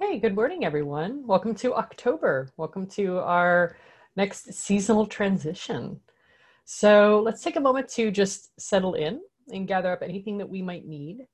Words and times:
Okay, 0.00 0.18
good 0.18 0.34
morning, 0.34 0.64
everyone. 0.64 1.26
Welcome 1.26 1.54
to 1.56 1.74
October. 1.74 2.48
Welcome 2.56 2.86
to 2.88 3.18
our 3.18 3.76
next 4.16 4.54
seasonal 4.54 5.06
transition. 5.06 6.00
So 6.64 7.20
let's 7.22 7.42
take 7.42 7.56
a 7.56 7.60
moment 7.60 7.88
to 7.90 8.10
just 8.10 8.58
settle 8.58 8.94
in 8.94 9.20
and 9.52 9.68
gather 9.68 9.92
up 9.92 10.02
anything 10.02 10.38
that 10.38 10.48
we 10.48 10.62
might 10.62 10.86
need. 10.86 11.26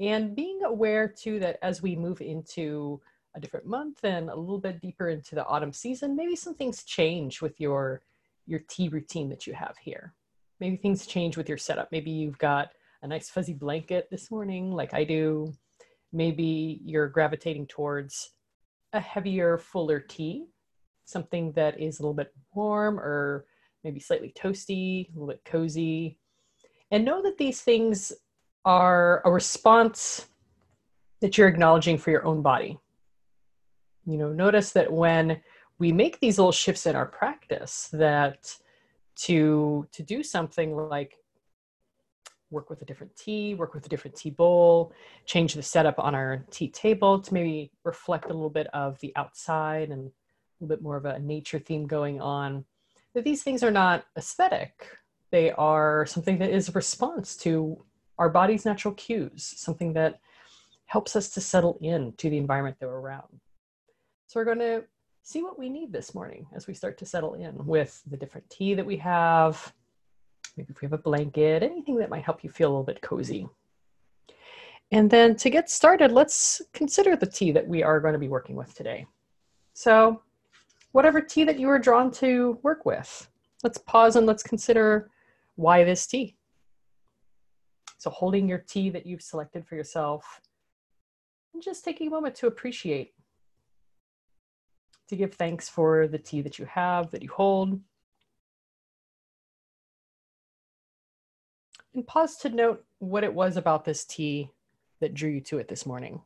And 0.00 0.34
being 0.34 0.60
aware, 0.64 1.08
too, 1.08 1.38
that 1.40 1.58
as 1.60 1.82
we 1.82 1.94
move 1.94 2.22
into 2.22 3.02
a 3.34 3.40
different 3.40 3.66
month 3.66 4.02
and 4.02 4.30
a 4.30 4.34
little 4.34 4.60
bit 4.60 4.80
deeper 4.80 5.10
into 5.10 5.34
the 5.34 5.46
autumn 5.46 5.72
season, 5.72 6.16
maybe 6.16 6.36
some 6.36 6.54
things 6.54 6.84
change 6.84 7.42
with 7.42 7.60
your, 7.60 8.00
your 8.46 8.60
tea 8.60 8.88
routine 8.88 9.28
that 9.28 9.46
you 9.46 9.52
have 9.52 9.76
here. 9.78 10.14
Maybe 10.58 10.76
things 10.76 11.06
change 11.06 11.36
with 11.36 11.50
your 11.50 11.58
setup. 11.58 11.92
Maybe 11.92 12.10
you've 12.10 12.38
got 12.38 12.70
a 13.02 13.06
nice 13.06 13.28
fuzzy 13.28 13.52
blanket 13.52 14.08
this 14.10 14.30
morning, 14.30 14.72
like 14.72 14.94
I 14.94 15.04
do 15.04 15.52
maybe 16.16 16.80
you're 16.84 17.08
gravitating 17.08 17.66
towards 17.66 18.30
a 18.92 19.00
heavier, 19.00 19.58
fuller 19.58 20.00
tea, 20.00 20.46
something 21.04 21.52
that 21.52 21.78
is 21.78 21.98
a 21.98 22.02
little 22.02 22.14
bit 22.14 22.32
warm 22.54 22.98
or 22.98 23.44
maybe 23.84 24.00
slightly 24.00 24.32
toasty, 24.36 25.08
a 25.08 25.12
little 25.12 25.28
bit 25.28 25.44
cozy. 25.44 26.18
And 26.90 27.04
know 27.04 27.22
that 27.22 27.36
these 27.36 27.60
things 27.60 28.12
are 28.64 29.22
a 29.24 29.30
response 29.30 30.26
that 31.20 31.36
you're 31.36 31.48
acknowledging 31.48 31.98
for 31.98 32.10
your 32.10 32.24
own 32.24 32.42
body. 32.42 32.78
You 34.06 34.16
know, 34.16 34.32
notice 34.32 34.72
that 34.72 34.90
when 34.90 35.40
we 35.78 35.92
make 35.92 36.18
these 36.20 36.38
little 36.38 36.52
shifts 36.52 36.86
in 36.86 36.96
our 36.96 37.06
practice, 37.06 37.88
that 37.92 38.56
to 39.16 39.86
to 39.92 40.02
do 40.02 40.22
something 40.22 40.76
like 40.76 41.16
work 42.50 42.70
with 42.70 42.82
a 42.82 42.84
different 42.84 43.14
tea, 43.16 43.54
work 43.54 43.74
with 43.74 43.86
a 43.86 43.88
different 43.88 44.16
tea 44.16 44.30
bowl, 44.30 44.92
change 45.24 45.54
the 45.54 45.62
setup 45.62 45.98
on 45.98 46.14
our 46.14 46.44
tea 46.50 46.68
table 46.68 47.20
to 47.20 47.34
maybe 47.34 47.72
reflect 47.84 48.26
a 48.26 48.34
little 48.34 48.50
bit 48.50 48.68
of 48.68 48.98
the 49.00 49.12
outside 49.16 49.90
and 49.90 50.06
a 50.06 50.64
little 50.64 50.76
bit 50.76 50.82
more 50.82 50.96
of 50.96 51.04
a 51.04 51.18
nature 51.18 51.58
theme 51.58 51.86
going 51.86 52.20
on. 52.20 52.64
That 53.14 53.24
these 53.24 53.42
things 53.42 53.62
are 53.62 53.70
not 53.70 54.04
aesthetic, 54.16 54.86
they 55.30 55.50
are 55.52 56.06
something 56.06 56.38
that 56.38 56.50
is 56.50 56.68
a 56.68 56.72
response 56.72 57.36
to 57.38 57.82
our 58.18 58.28
body's 58.28 58.64
natural 58.64 58.94
cues, 58.94 59.54
something 59.56 59.92
that 59.94 60.20
helps 60.86 61.16
us 61.16 61.30
to 61.30 61.40
settle 61.40 61.78
in 61.80 62.12
to 62.18 62.30
the 62.30 62.38
environment 62.38 62.76
that 62.78 62.86
we're 62.86 63.00
around. 63.00 63.40
So 64.26 64.38
we're 64.40 64.44
going 64.44 64.58
to 64.60 64.84
see 65.22 65.42
what 65.42 65.58
we 65.58 65.68
need 65.68 65.92
this 65.92 66.14
morning 66.14 66.46
as 66.54 66.66
we 66.66 66.74
start 66.74 66.96
to 66.98 67.06
settle 67.06 67.34
in 67.34 67.66
with 67.66 68.00
the 68.06 68.16
different 68.16 68.48
tea 68.48 68.74
that 68.74 68.86
we 68.86 68.96
have, 68.98 69.74
maybe 70.56 70.72
if 70.72 70.80
we 70.80 70.86
have 70.86 70.92
a 70.92 70.98
blanket, 70.98 71.62
anything 71.62 71.96
that 71.96 72.10
might 72.10 72.24
help 72.24 72.42
you 72.42 72.50
feel 72.50 72.68
a 72.68 72.70
little 72.70 72.84
bit 72.84 73.02
cozy. 73.02 73.48
And 74.92 75.10
then 75.10 75.34
to 75.36 75.50
get 75.50 75.68
started, 75.68 76.12
let's 76.12 76.62
consider 76.72 77.16
the 77.16 77.26
tea 77.26 77.50
that 77.52 77.66
we 77.66 77.82
are 77.82 78.00
going 78.00 78.12
to 78.12 78.18
be 78.18 78.28
working 78.28 78.56
with 78.56 78.74
today. 78.74 79.06
So, 79.74 80.22
whatever 80.92 81.20
tea 81.20 81.44
that 81.44 81.58
you 81.58 81.68
are 81.68 81.78
drawn 81.78 82.10
to 82.12 82.58
work 82.62 82.86
with, 82.86 83.28
let's 83.64 83.78
pause 83.78 84.16
and 84.16 84.26
let's 84.26 84.42
consider 84.42 85.10
why 85.56 85.84
this 85.84 86.06
tea. 86.06 86.36
So, 87.98 88.10
holding 88.10 88.48
your 88.48 88.58
tea 88.58 88.90
that 88.90 89.06
you've 89.06 89.22
selected 89.22 89.66
for 89.66 89.74
yourself 89.74 90.40
and 91.52 91.62
just 91.62 91.84
taking 91.84 92.06
a 92.06 92.10
moment 92.10 92.36
to 92.36 92.46
appreciate, 92.46 93.12
to 95.08 95.16
give 95.16 95.34
thanks 95.34 95.68
for 95.68 96.06
the 96.06 96.18
tea 96.18 96.42
that 96.42 96.58
you 96.58 96.64
have, 96.66 97.10
that 97.10 97.22
you 97.22 97.30
hold, 97.30 97.80
and 101.96 102.06
pause 102.06 102.36
to 102.36 102.50
note 102.50 102.84
what 102.98 103.24
it 103.24 103.34
was 103.34 103.56
about 103.56 103.84
this 103.84 104.04
tea 104.04 104.50
that 105.00 105.14
drew 105.14 105.30
you 105.30 105.40
to 105.40 105.58
it 105.58 105.66
this 105.66 105.86
morning. 105.86 106.20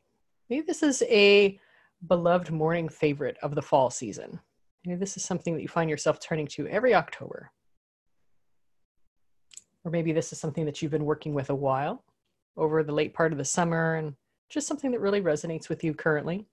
Maybe 0.50 0.66
this 0.66 0.82
is 0.82 1.02
a 1.08 1.58
beloved 2.06 2.50
morning 2.50 2.88
favorite 2.88 3.38
of 3.40 3.54
the 3.54 3.62
fall 3.62 3.88
season. 3.88 4.40
Maybe 4.84 4.98
this 4.98 5.16
is 5.16 5.24
something 5.24 5.54
that 5.54 5.62
you 5.62 5.68
find 5.68 5.88
yourself 5.88 6.18
turning 6.18 6.48
to 6.48 6.66
every 6.66 6.94
October. 6.94 7.52
Or 9.84 9.90
maybe 9.90 10.12
this 10.12 10.32
is 10.32 10.40
something 10.40 10.66
that 10.66 10.82
you've 10.82 10.90
been 10.90 11.04
working 11.04 11.34
with 11.34 11.50
a 11.50 11.54
while 11.54 12.02
over 12.56 12.82
the 12.82 12.92
late 12.92 13.14
part 13.14 13.32
of 13.32 13.38
the 13.38 13.44
summer 13.44 13.94
and 13.94 14.14
just 14.48 14.66
something 14.66 14.90
that 14.90 15.00
really 15.00 15.22
resonates 15.22 15.68
with 15.68 15.84
you 15.84 15.94
currently. 15.94 16.46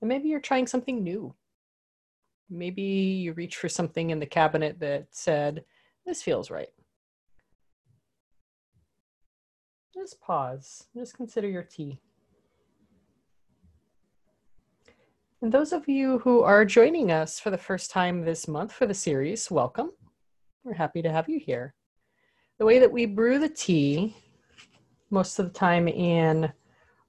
And 0.00 0.08
maybe 0.08 0.28
you're 0.28 0.40
trying 0.40 0.66
something 0.66 1.04
new. 1.04 1.34
Maybe 2.50 2.82
you 2.82 3.32
reach 3.32 3.56
for 3.56 3.68
something 3.68 4.10
in 4.10 4.18
the 4.18 4.26
cabinet 4.26 4.80
that 4.80 5.06
said, 5.12 5.64
This 6.04 6.22
feels 6.22 6.50
right. 6.50 6.73
Just 10.04 10.20
pause. 10.20 10.84
Just 10.94 11.16
consider 11.16 11.48
your 11.48 11.62
tea. 11.62 11.98
And 15.40 15.50
those 15.50 15.72
of 15.72 15.88
you 15.88 16.18
who 16.18 16.42
are 16.42 16.66
joining 16.66 17.10
us 17.10 17.40
for 17.40 17.50
the 17.50 17.56
first 17.56 17.90
time 17.90 18.22
this 18.22 18.46
month 18.46 18.70
for 18.70 18.84
the 18.84 18.92
series, 18.92 19.50
welcome. 19.50 19.92
We're 20.62 20.74
happy 20.74 21.00
to 21.00 21.10
have 21.10 21.26
you 21.26 21.40
here. 21.40 21.72
The 22.58 22.66
way 22.66 22.78
that 22.80 22.92
we 22.92 23.06
brew 23.06 23.38
the 23.38 23.48
tea 23.48 24.14
most 25.08 25.38
of 25.38 25.46
the 25.46 25.58
time 25.58 25.88
in 25.88 26.52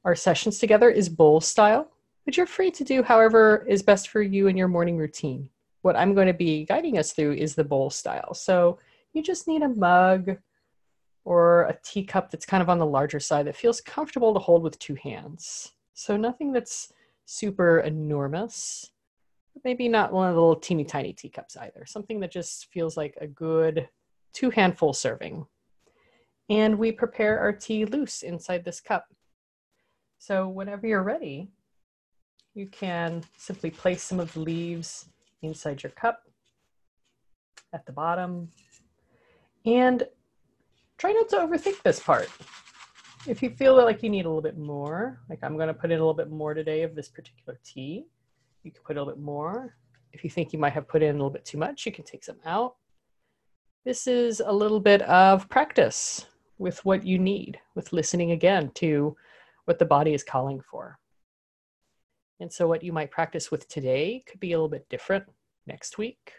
our 0.06 0.16
sessions 0.16 0.60
together 0.60 0.90
is 0.90 1.10
bowl 1.10 1.42
style, 1.42 1.92
but 2.24 2.38
you're 2.38 2.46
free 2.46 2.72
to 2.72 2.86
do 2.86 3.04
however 3.04 3.66
is 3.68 3.84
best 3.84 4.08
for 4.08 4.22
you 4.22 4.48
in 4.48 4.56
your 4.56 4.70
morning 4.70 4.96
routine. 4.96 5.50
What 5.82 5.98
I'm 5.98 6.16
going 6.16 6.28
to 6.28 6.34
be 6.34 6.64
guiding 6.64 6.98
us 6.98 7.12
through 7.12 7.34
is 7.34 7.56
the 7.56 7.64
bowl 7.66 7.90
style. 7.90 8.34
So 8.34 8.80
you 9.12 9.22
just 9.22 9.50
need 9.50 9.64
a 9.64 9.68
mug 9.68 10.38
or 11.26 11.64
a 11.64 11.78
teacup 11.84 12.30
that's 12.30 12.46
kind 12.46 12.62
of 12.62 12.70
on 12.70 12.78
the 12.78 12.86
larger 12.86 13.20
side 13.20 13.48
that 13.48 13.56
feels 13.56 13.82
comfortable 13.82 14.34
to 14.34 14.40
hold 14.40 14.64
with 14.64 14.80
two 14.80 14.96
hands. 14.96 15.74
So 15.94 16.16
nothing 16.16 16.54
that's 16.54 16.94
super 17.26 17.80
enormous, 17.80 18.92
maybe 19.64 19.90
not 19.90 20.14
one 20.14 20.30
of 20.30 20.36
the 20.36 20.42
little 20.42 20.56
teeny 20.56 20.86
tiny 20.86 21.14
teacups 21.14 21.58
either. 21.58 21.84
Something 21.86 22.20
that 22.20 22.32
just 22.32 22.72
feels 22.72 22.96
like 22.96 23.18
a 23.20 23.28
good 23.28 23.90
two 24.34 24.52
handful 24.52 24.94
serving. 24.94 25.46
And 26.50 26.78
we 26.78 26.92
prepare 26.92 27.40
our 27.40 27.52
tea 27.52 27.86
loose 27.86 28.22
inside 28.22 28.64
this 28.64 28.80
cup. 28.80 29.08
So 30.20 30.48
whenever 30.48 30.86
you're 30.86 31.02
ready, 31.02 31.50
you 32.54 32.68
can 32.68 33.24
simply 33.36 33.72
place 33.72 34.04
some 34.04 34.20
of 34.20 34.32
the 34.34 34.42
leaves 34.42 35.10
inside 35.42 35.82
your 35.82 35.92
cup 35.92 36.22
at 37.74 37.86
the 37.86 37.92
bottom. 37.92 38.50
And 39.66 40.04
try 40.98 41.12
not 41.12 41.30
to 41.30 41.38
overthink 41.38 41.82
this 41.84 42.00
part. 42.00 42.30
If 43.28 43.42
you 43.42 43.50
feel 43.50 43.76
like 43.76 44.04
you 44.04 44.10
need 44.10 44.26
a 44.26 44.30
little 44.30 44.42
bit 44.42 44.58
more, 44.58 45.20
like 45.30 45.40
I'm 45.44 45.56
going 45.56 45.68
to 45.68 45.74
put 45.74 45.92
in 45.92 45.98
a 45.98 46.02
little 46.02 46.14
bit 46.14 46.30
more 46.30 46.54
today 46.54 46.84
of 46.84 46.96
this 46.96 47.08
particular 47.08 47.60
tea, 47.64 48.06
you 48.64 48.72
can 48.72 48.82
put 48.84 48.98
a 48.98 49.00
little 49.00 49.14
bit 49.14 49.24
more. 49.24 49.76
If 50.14 50.24
you 50.24 50.30
think 50.30 50.54
you 50.54 50.60
might 50.60 50.74
have 50.74 50.88
put 50.88 51.02
in 51.02 51.10
a 51.10 51.14
little 51.14 51.30
bit 51.30 51.46
too 51.46 51.58
much, 51.58 51.86
you 51.86 51.92
can 51.92 52.06
take 52.06 52.24
some 52.24 52.38
out. 52.46 52.76
This 53.84 54.08
is 54.08 54.42
a 54.46 54.52
little 54.52 54.80
bit 54.80 55.02
of 55.04 55.50
practice 55.50 56.28
with 56.58 56.84
what 56.86 57.06
you 57.06 57.20
need, 57.20 57.60
with 57.76 57.94
listening 57.94 58.32
again 58.32 58.72
to 58.76 59.16
what 59.66 59.80
the 59.80 59.86
body 59.86 60.14
is 60.14 60.24
calling 60.24 60.62
for. 60.72 60.98
And 62.40 62.52
so, 62.52 62.68
what 62.68 62.84
you 62.84 62.92
might 62.92 63.12
practice 63.12 63.52
with 63.52 63.68
today 63.68 64.24
could 64.28 64.40
be 64.40 64.54
a 64.54 64.58
little 64.58 64.70
bit 64.70 64.88
different 64.90 65.26
next 65.68 65.98
week. 65.98 66.34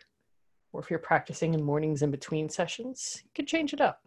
Or 0.72 0.80
if 0.80 0.90
you're 0.90 0.98
practicing 0.98 1.54
in 1.54 1.62
mornings 1.62 2.02
in 2.02 2.10
between 2.10 2.48
sessions, 2.48 3.22
you 3.24 3.30
could 3.34 3.46
change 3.46 3.72
it 3.72 3.80
up. 3.80 4.00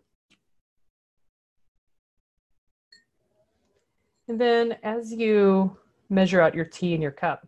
And 4.30 4.40
then 4.40 4.78
as 4.84 5.12
you 5.12 5.76
measure 6.08 6.40
out 6.40 6.54
your 6.54 6.66
tea 6.66 6.94
in 6.94 7.02
your 7.02 7.12
cup, 7.12 7.48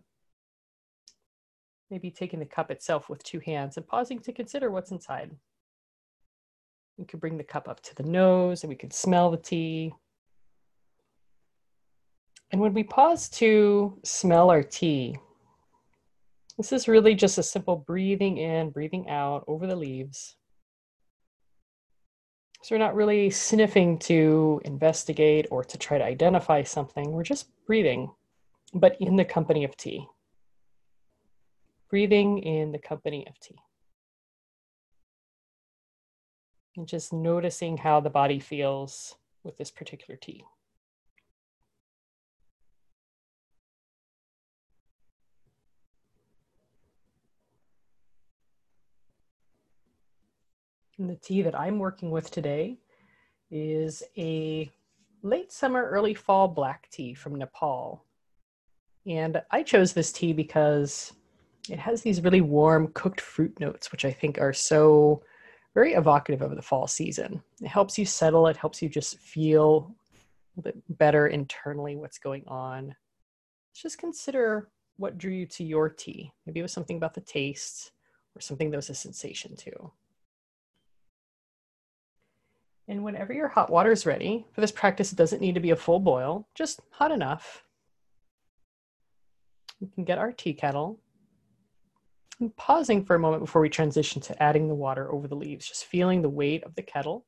maybe 1.92 2.10
taking 2.10 2.40
the 2.40 2.44
cup 2.44 2.72
itself 2.72 3.08
with 3.08 3.22
two 3.22 3.38
hands 3.38 3.76
and 3.76 3.86
pausing 3.86 4.18
to 4.18 4.32
consider 4.32 4.68
what's 4.68 4.90
inside. 4.90 5.30
We 6.98 7.04
could 7.04 7.20
bring 7.20 7.38
the 7.38 7.44
cup 7.44 7.68
up 7.68 7.80
to 7.82 7.94
the 7.94 8.02
nose 8.02 8.64
and 8.64 8.68
we 8.68 8.74
can 8.74 8.90
smell 8.90 9.30
the 9.30 9.36
tea. 9.36 9.94
And 12.50 12.60
when 12.60 12.74
we 12.74 12.82
pause 12.82 13.28
to 13.30 13.96
smell 14.02 14.50
our 14.50 14.64
tea, 14.64 15.16
this 16.58 16.72
is 16.72 16.88
really 16.88 17.14
just 17.14 17.38
a 17.38 17.44
simple 17.44 17.76
breathing 17.76 18.38
in, 18.38 18.70
breathing 18.70 19.08
out 19.08 19.44
over 19.46 19.68
the 19.68 19.76
leaves. 19.76 20.36
So 22.62 22.76
we're 22.76 22.78
not 22.78 22.94
really 22.94 23.28
sniffing 23.28 23.98
to 24.00 24.60
investigate 24.64 25.48
or 25.50 25.64
to 25.64 25.76
try 25.76 25.98
to 25.98 26.04
identify 26.04 26.62
something. 26.62 27.10
We're 27.10 27.24
just 27.24 27.48
breathing, 27.66 28.12
but 28.72 28.96
in 29.00 29.16
the 29.16 29.24
company 29.24 29.64
of 29.64 29.76
tea. 29.76 30.06
Breathing 31.90 32.38
in 32.38 32.70
the 32.70 32.78
company 32.78 33.26
of 33.26 33.36
tea. 33.40 33.58
And 36.76 36.86
just 36.86 37.12
noticing 37.12 37.78
how 37.78 37.98
the 37.98 38.10
body 38.10 38.38
feels 38.38 39.16
with 39.42 39.58
this 39.58 39.72
particular 39.72 40.16
tea. 40.16 40.44
And 50.98 51.08
the 51.08 51.16
tea 51.16 51.42
that 51.42 51.58
I'm 51.58 51.78
working 51.78 52.10
with 52.10 52.30
today 52.30 52.78
is 53.50 54.02
a 54.16 54.70
late 55.22 55.52
summer, 55.52 55.88
early 55.88 56.14
fall 56.14 56.48
black 56.48 56.88
tea 56.90 57.14
from 57.14 57.36
Nepal. 57.36 58.04
And 59.06 59.42
I 59.50 59.62
chose 59.62 59.92
this 59.92 60.12
tea 60.12 60.32
because 60.32 61.12
it 61.68 61.78
has 61.78 62.02
these 62.02 62.22
really 62.22 62.40
warm 62.40 62.88
cooked 62.94 63.20
fruit 63.20 63.58
notes, 63.58 63.90
which 63.90 64.04
I 64.04 64.12
think 64.12 64.38
are 64.38 64.52
so 64.52 65.22
very 65.74 65.94
evocative 65.94 66.42
of 66.42 66.54
the 66.54 66.62
fall 66.62 66.86
season. 66.86 67.42
It 67.60 67.68
helps 67.68 67.98
you 67.98 68.04
settle, 68.04 68.46
it 68.46 68.56
helps 68.56 68.82
you 68.82 68.88
just 68.88 69.18
feel 69.18 69.94
a 70.58 70.62
bit 70.62 70.76
better 70.98 71.28
internally 71.28 71.96
what's 71.96 72.18
going 72.18 72.44
on. 72.46 72.94
Just 73.74 73.98
consider 73.98 74.68
what 74.98 75.16
drew 75.16 75.32
you 75.32 75.46
to 75.46 75.64
your 75.64 75.88
tea. 75.88 76.30
Maybe 76.46 76.60
it 76.60 76.64
was 76.64 76.72
something 76.72 76.98
about 76.98 77.14
the 77.14 77.22
taste 77.22 77.92
or 78.36 78.40
something 78.40 78.70
that 78.70 78.76
was 78.76 78.90
a 78.90 78.94
sensation 78.94 79.56
too. 79.56 79.90
And 82.88 83.04
whenever 83.04 83.32
your 83.32 83.48
hot 83.48 83.70
water 83.70 83.92
is 83.92 84.06
ready, 84.06 84.44
for 84.52 84.60
this 84.60 84.72
practice, 84.72 85.12
it 85.12 85.16
doesn't 85.16 85.40
need 85.40 85.54
to 85.54 85.60
be 85.60 85.70
a 85.70 85.76
full 85.76 86.00
boil, 86.00 86.48
just 86.54 86.80
hot 86.90 87.12
enough. 87.12 87.62
We 89.80 89.88
can 89.88 90.04
get 90.04 90.18
our 90.18 90.32
tea 90.32 90.54
kettle 90.54 91.00
and 92.40 92.54
pausing 92.56 93.04
for 93.04 93.14
a 93.14 93.20
moment 93.20 93.44
before 93.44 93.62
we 93.62 93.68
transition 93.68 94.20
to 94.22 94.42
adding 94.42 94.68
the 94.68 94.74
water 94.74 95.12
over 95.12 95.28
the 95.28 95.36
leaves, 95.36 95.68
just 95.68 95.84
feeling 95.84 96.22
the 96.22 96.28
weight 96.28 96.64
of 96.64 96.74
the 96.74 96.82
kettle 96.82 97.24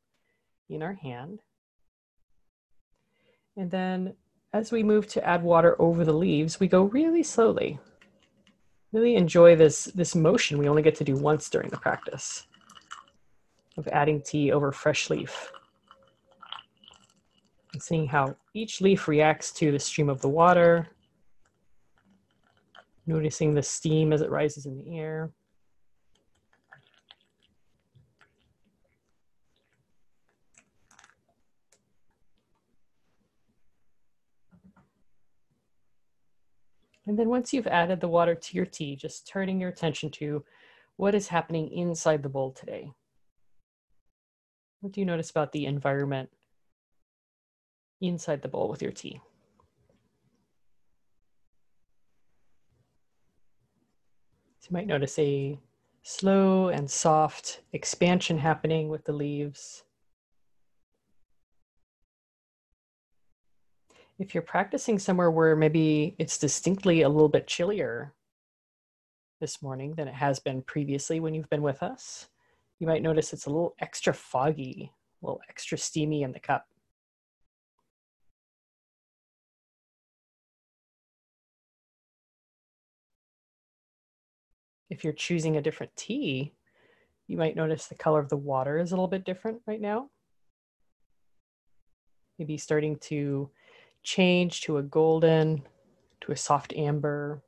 in 0.69 0.83
our 0.83 0.95
hand. 0.95 1.41
And 3.57 3.71
then 3.71 4.15
as 4.53 4.73
we 4.73 4.83
move 4.83 5.07
to 5.09 5.25
add 5.25 5.43
water 5.43 5.81
over 5.81 6.05
the 6.05 6.13
leaves, 6.13 6.59
we 6.59 6.67
go 6.67 6.85
really 6.85 7.23
slowly. 7.23 7.79
Really 8.93 9.15
enjoy 9.15 9.57
this, 9.57 9.85
this 9.87 10.15
motion 10.15 10.59
we 10.59 10.69
only 10.69 10.83
get 10.83 10.97
to 10.97 11.05
do 11.05 11.17
once 11.17 11.49
during 11.49 11.71
the 11.71 11.77
practice 11.77 12.47
of 13.77 13.89
adding 13.89 14.23
tea 14.23 14.53
over 14.53 14.73
fresh 14.73 15.11
leaf. 15.11 15.51
And 17.73 17.83
seeing 17.83 18.07
how 18.07 18.37
each 18.55 18.81
leaf 18.81 19.09
reacts 19.09 19.51
to 19.53 19.73
the 19.73 19.79
stream 19.79 20.09
of 20.09 20.21
the 20.21 20.29
water, 20.29 20.89
noticing 23.07 23.55
the 23.55 23.63
steam 23.63 24.13
as 24.13 24.21
it 24.21 24.31
rises 24.31 24.67
in 24.67 24.79
the 24.79 24.97
air. 24.97 25.33
And 37.07 37.19
then 37.19 37.29
once 37.29 37.53
you've 37.53 37.67
added 37.67 38.01
the 38.01 38.09
water 38.09 38.35
to 38.35 38.57
your 38.57 38.65
tea, 38.65 38.97
just 38.97 39.29
turning 39.29 39.61
your 39.61 39.69
attention 39.69 40.11
to 40.13 40.43
what 40.97 41.15
is 41.15 41.29
happening 41.29 41.71
inside 41.71 42.23
the 42.23 42.29
bowl 42.29 42.53
today. 42.53 42.93
What 44.85 44.93
do 44.93 45.01
you 45.01 45.07
notice 45.07 45.31
about 45.31 45.53
the 45.53 45.65
environment 45.65 46.29
inside 48.03 48.43
the 48.43 48.49
bowl 48.49 48.69
with 48.69 48.83
your 48.83 48.93
tea? 48.93 49.19
So 54.61 54.69
you 54.69 54.75
might 54.75 54.87
notice 54.87 55.19
a 55.19 55.59
slow 56.03 56.69
and 56.69 56.91
soft 56.91 57.63
expansion 57.73 58.37
happening 58.37 58.91
with 58.91 59.07
the 59.07 59.15
leaves. 59.15 59.85
If 64.19 64.35
you're 64.35 64.43
practicing 64.43 64.99
somewhere 64.99 65.31
where 65.31 65.57
maybe 65.57 66.15
it's 66.19 66.37
distinctly 66.37 67.01
a 67.01 67.09
little 67.09 67.31
bit 67.31 67.47
chillier 67.47 68.13
this 69.41 69.63
morning 69.63 69.95
than 69.95 70.09
it 70.09 70.15
has 70.15 70.41
been 70.41 70.61
previously 70.61 71.21
when 71.21 71.33
you've 71.33 71.49
been 71.49 71.63
with 71.63 71.83
us, 71.83 72.29
you 72.79 72.87
might 72.87 73.03
notice 73.03 73.33
it's 73.33 73.47
a 73.47 73.51
little 73.51 73.75
extra 73.81 74.13
foggy, 74.13 74.93
a 75.23 75.27
little 75.27 75.41
extra 75.49 75.79
steamy 75.79 76.23
in 76.23 76.33
the 76.33 76.41
cup. 76.41 76.67
if 84.95 85.03
you're 85.03 85.13
choosing 85.13 85.57
a 85.57 85.63
different 85.63 85.95
tea, 85.97 86.53
you 87.27 87.37
might 87.37 87.57
notice 87.57 87.87
the 87.87 87.95
color 87.95 88.21
of 88.21 88.29
the 88.29 88.37
water 88.37 88.79
is 88.79 88.93
a 88.93 88.95
little 88.95 89.09
bit 89.09 89.25
different 89.25 89.61
right 89.67 89.81
now. 89.81 90.09
Maybe 92.39 92.57
starting 92.57 92.97
to 92.99 93.51
change 94.03 94.63
to 94.63 94.79
a 94.79 94.83
golden, 94.83 95.63
to 96.23 96.33
a 96.33 96.37
soft 96.37 96.73
amber. 96.75 97.43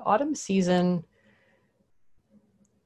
The 0.00 0.06
autumn 0.06 0.34
season 0.34 1.04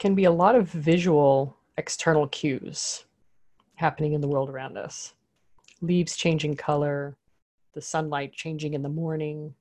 can 0.00 0.16
be 0.16 0.24
a 0.24 0.32
lot 0.32 0.56
of 0.56 0.68
visual 0.68 1.56
external 1.78 2.26
cues 2.26 3.04
happening 3.76 4.14
in 4.14 4.20
the 4.20 4.26
world 4.26 4.50
around 4.50 4.76
us 4.76 5.14
leaves 5.80 6.16
changing 6.16 6.56
color, 6.56 7.16
the 7.72 7.80
sunlight 7.80 8.32
changing 8.32 8.74
in 8.74 8.82
the 8.82 8.88
morning, 8.88 9.54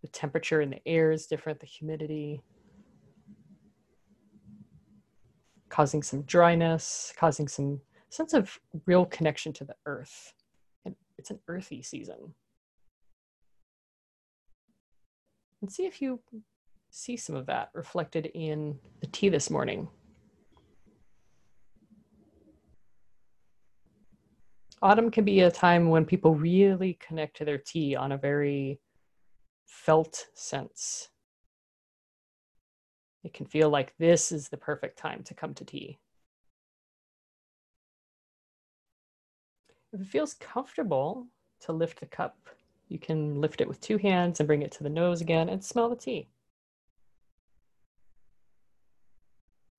the 0.00 0.08
temperature 0.08 0.60
in 0.60 0.70
the 0.70 0.80
air 0.84 1.12
is 1.12 1.28
different, 1.28 1.60
the 1.60 1.66
humidity, 1.66 2.42
causing 5.68 6.02
some 6.02 6.22
dryness, 6.22 7.12
causing 7.16 7.46
some 7.46 7.80
sense 8.08 8.34
of 8.34 8.58
real 8.86 9.06
connection 9.06 9.52
to 9.52 9.64
the 9.64 9.76
earth. 9.86 10.34
And 10.84 10.96
it's 11.18 11.30
an 11.30 11.38
earthy 11.46 11.82
season. 11.82 12.34
And 15.62 15.72
see 15.72 15.86
if 15.86 16.02
you 16.02 16.20
see 16.90 17.16
some 17.16 17.36
of 17.36 17.46
that 17.46 17.70
reflected 17.72 18.26
in 18.34 18.78
the 19.00 19.06
tea 19.06 19.30
this 19.30 19.48
morning. 19.48 19.88
autumn 24.82 25.10
can 25.10 25.24
be 25.24 25.40
a 25.40 25.50
time 25.50 25.88
when 25.88 26.04
people 26.04 26.34
really 26.34 26.98
connect 27.00 27.36
to 27.36 27.44
their 27.44 27.58
tea 27.58 27.94
on 27.94 28.12
a 28.12 28.18
very 28.18 28.80
felt 29.64 30.26
sense. 30.34 31.08
It 33.22 33.32
can 33.32 33.46
feel 33.46 33.70
like 33.70 33.94
this 33.98 34.32
is 34.32 34.48
the 34.48 34.56
perfect 34.56 34.98
time 34.98 35.22
to 35.24 35.34
come 35.34 35.54
to 35.54 35.64
tea. 35.64 36.00
If 39.92 40.00
it 40.00 40.06
feels 40.08 40.34
comfortable 40.34 41.28
to 41.60 41.72
lift 41.72 42.00
the 42.00 42.06
cup, 42.06 42.36
you 42.92 42.98
can 42.98 43.40
lift 43.40 43.62
it 43.62 43.68
with 43.68 43.80
two 43.80 43.96
hands 43.96 44.38
and 44.38 44.46
bring 44.46 44.60
it 44.60 44.70
to 44.72 44.82
the 44.82 44.90
nose 44.90 45.22
again 45.22 45.48
and 45.48 45.64
smell 45.64 45.88
the 45.88 45.96
tea. 45.96 46.28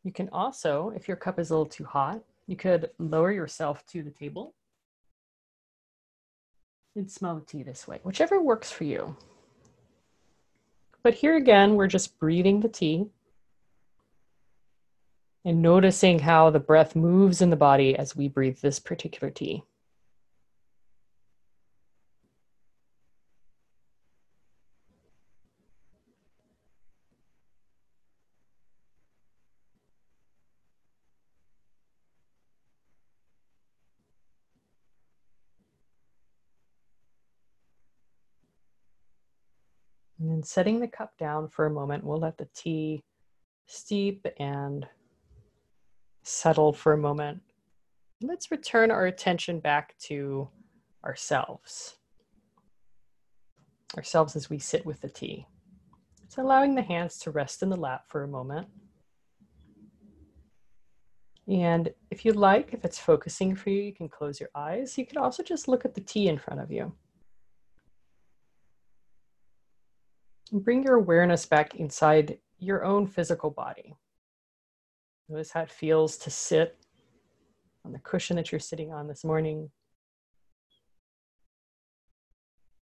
You 0.04 0.12
can 0.12 0.30
also, 0.30 0.92
if 0.96 1.08
your 1.08 1.16
cup 1.16 1.40
is 1.40 1.52
a 1.52 1.54
little 1.54 1.68
too 1.68 1.86
hot, 1.86 2.22
you 2.48 2.56
could 2.56 2.90
lower 2.98 3.32
yourself 3.32 3.86
to 3.88 4.02
the 4.02 4.10
table 4.10 4.56
and 6.96 7.10
smell 7.10 7.36
the 7.36 7.46
tea 7.46 7.62
this 7.62 7.88
way, 7.88 8.00
whichever 8.04 8.42
works 8.42 8.72
for 8.72 8.84
you. 8.84 9.16
But 11.04 11.14
here 11.14 11.38
again, 11.38 11.76
we're 11.76 11.88
just 11.88 12.20
breathing 12.20 12.62
the 12.62 12.68
tea 12.68 13.06
and 15.46 15.62
noticing 15.62 16.20
how 16.20 16.50
the 16.50 16.60
breath 16.60 16.96
moves 16.96 17.42
in 17.42 17.52
the 17.52 17.56
body 17.56 17.96
as 17.96 18.16
we 18.16 18.28
breathe 18.28 18.60
this 18.60 18.80
particular 18.80 19.30
tea. 19.30 19.64
Setting 40.44 40.80
the 40.80 40.88
cup 40.88 41.18
down 41.18 41.48
for 41.48 41.66
a 41.66 41.72
moment, 41.72 42.04
we'll 42.04 42.20
let 42.20 42.38
the 42.38 42.50
tea 42.54 43.04
steep 43.66 44.28
and 44.40 44.86
settle 46.24 46.74
for 46.74 46.94
a 46.94 46.98
moment. 46.98 47.42
Let's 48.22 48.52
return 48.52 48.92
our 48.92 49.06
attention 49.06 49.60
back 49.60 49.98
to 50.04 50.50
ourselves. 51.06 51.98
Ourselves 53.96 54.36
as 54.36 54.50
we 54.50 54.60
sit 54.60 54.86
with 54.86 55.02
the 55.02 55.10
tea. 55.10 55.46
So 56.30 56.42
allowing 56.42 56.76
the 56.76 56.82
hands 56.82 57.18
to 57.20 57.32
rest 57.32 57.62
in 57.62 57.70
the 57.70 57.78
lap 57.78 58.06
for 58.08 58.24
a 58.24 58.28
moment. 58.28 58.68
And 61.48 61.94
if 62.10 62.24
you'd 62.24 62.38
like, 62.38 62.74
if 62.74 62.86
it's 62.86 62.98
focusing 62.98 63.56
for 63.56 63.70
you, 63.70 63.82
you 63.82 63.94
can 63.94 64.08
close 64.08 64.40
your 64.40 64.50
eyes. 64.56 64.98
You 64.98 65.06
could 65.06 65.18
also 65.18 65.44
just 65.44 65.68
look 65.68 65.86
at 65.86 65.94
the 65.94 66.02
tea 66.02 66.28
in 66.30 66.38
front 66.38 66.62
of 66.62 66.72
you. 66.72 66.94
Bring 70.60 70.84
your 70.84 70.96
awareness 70.96 71.46
back 71.46 71.76
inside 71.76 72.38
your 72.60 72.84
own 72.84 73.08
physical 73.08 73.50
body. 73.50 73.96
Notice 75.30 75.52
how 75.52 75.62
it 75.62 75.72
feels 75.72 76.18
to 76.18 76.30
sit 76.30 76.78
on 77.86 77.92
the 77.92 78.00
cushion 78.00 78.36
that 78.38 78.52
you're 78.52 78.60
sitting 78.60 78.94
on 78.94 79.08
this 79.08 79.24
morning. 79.24 79.70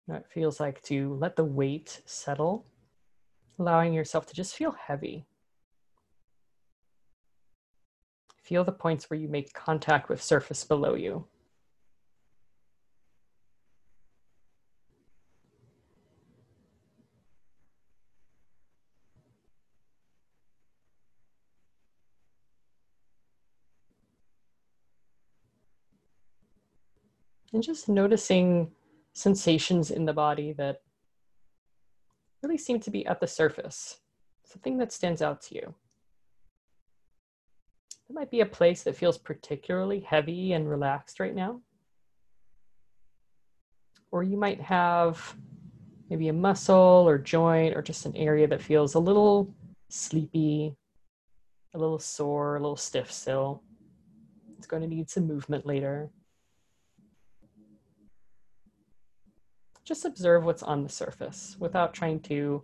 How 0.09 0.15
it 0.15 0.27
feels 0.27 0.59
like 0.59 0.81
to 0.83 1.13
let 1.15 1.35
the 1.35 1.45
weight 1.45 2.01
settle, 2.05 2.65
allowing 3.57 3.93
yourself 3.93 4.25
to 4.27 4.35
just 4.35 4.55
feel 4.55 4.71
heavy. 4.71 5.25
feel 8.51 8.63
the 8.65 8.71
points 8.71 9.09
where 9.09 9.19
you 9.19 9.29
make 9.29 9.53
contact 9.53 10.09
with 10.09 10.21
surface 10.21 10.65
below 10.65 10.95
you. 10.95 11.25
And 27.61 27.65
just 27.67 27.89
noticing 27.89 28.71
sensations 29.13 29.91
in 29.91 30.05
the 30.05 30.13
body 30.13 30.51
that 30.53 30.81
really 32.41 32.57
seem 32.57 32.79
to 32.79 32.89
be 32.89 33.05
at 33.05 33.19
the 33.19 33.27
surface, 33.27 33.99
something 34.43 34.79
that 34.79 34.91
stands 34.91 35.21
out 35.21 35.43
to 35.43 35.53
you. 35.53 35.75
It 38.09 38.15
might 38.15 38.31
be 38.31 38.41
a 38.41 38.47
place 38.47 38.81
that 38.81 38.95
feels 38.95 39.19
particularly 39.19 39.99
heavy 39.99 40.53
and 40.53 40.67
relaxed 40.67 41.19
right 41.19 41.35
now. 41.35 41.61
Or 44.09 44.23
you 44.23 44.37
might 44.37 44.59
have 44.59 45.35
maybe 46.09 46.29
a 46.29 46.33
muscle 46.33 47.03
or 47.05 47.19
joint 47.19 47.77
or 47.77 47.83
just 47.83 48.07
an 48.07 48.15
area 48.15 48.47
that 48.47 48.63
feels 48.63 48.95
a 48.95 48.99
little 48.99 49.53
sleepy, 49.87 50.75
a 51.75 51.77
little 51.77 51.99
sore, 51.99 52.55
a 52.55 52.59
little 52.59 52.75
stiff 52.75 53.11
still. 53.11 53.61
It's 54.57 54.65
going 54.65 54.81
to 54.81 54.87
need 54.87 55.11
some 55.11 55.27
movement 55.27 55.67
later. 55.67 56.09
Just 59.83 60.05
observe 60.05 60.43
what's 60.43 60.63
on 60.63 60.83
the 60.83 60.89
surface 60.89 61.55
without 61.59 61.93
trying 61.93 62.19
to 62.21 62.63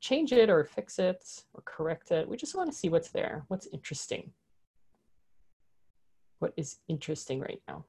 change 0.00 0.32
it 0.32 0.48
or 0.48 0.64
fix 0.64 0.98
it 0.98 1.44
or 1.54 1.62
correct 1.64 2.10
it. 2.10 2.28
We 2.28 2.36
just 2.36 2.54
want 2.54 2.70
to 2.70 2.76
see 2.76 2.88
what's 2.88 3.10
there, 3.10 3.44
what's 3.48 3.66
interesting. 3.72 4.32
What 6.38 6.52
is 6.56 6.78
interesting 6.88 7.40
right 7.40 7.60
now? 7.66 7.84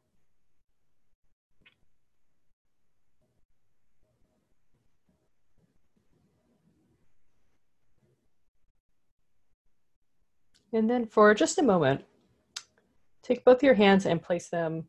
And 10.71 10.89
then 10.89 11.05
for 11.05 11.33
just 11.33 11.57
a 11.57 11.63
moment, 11.63 12.05
take 13.23 13.43
both 13.43 13.63
your 13.63 13.73
hands 13.73 14.05
and 14.05 14.21
place 14.21 14.49
them 14.49 14.85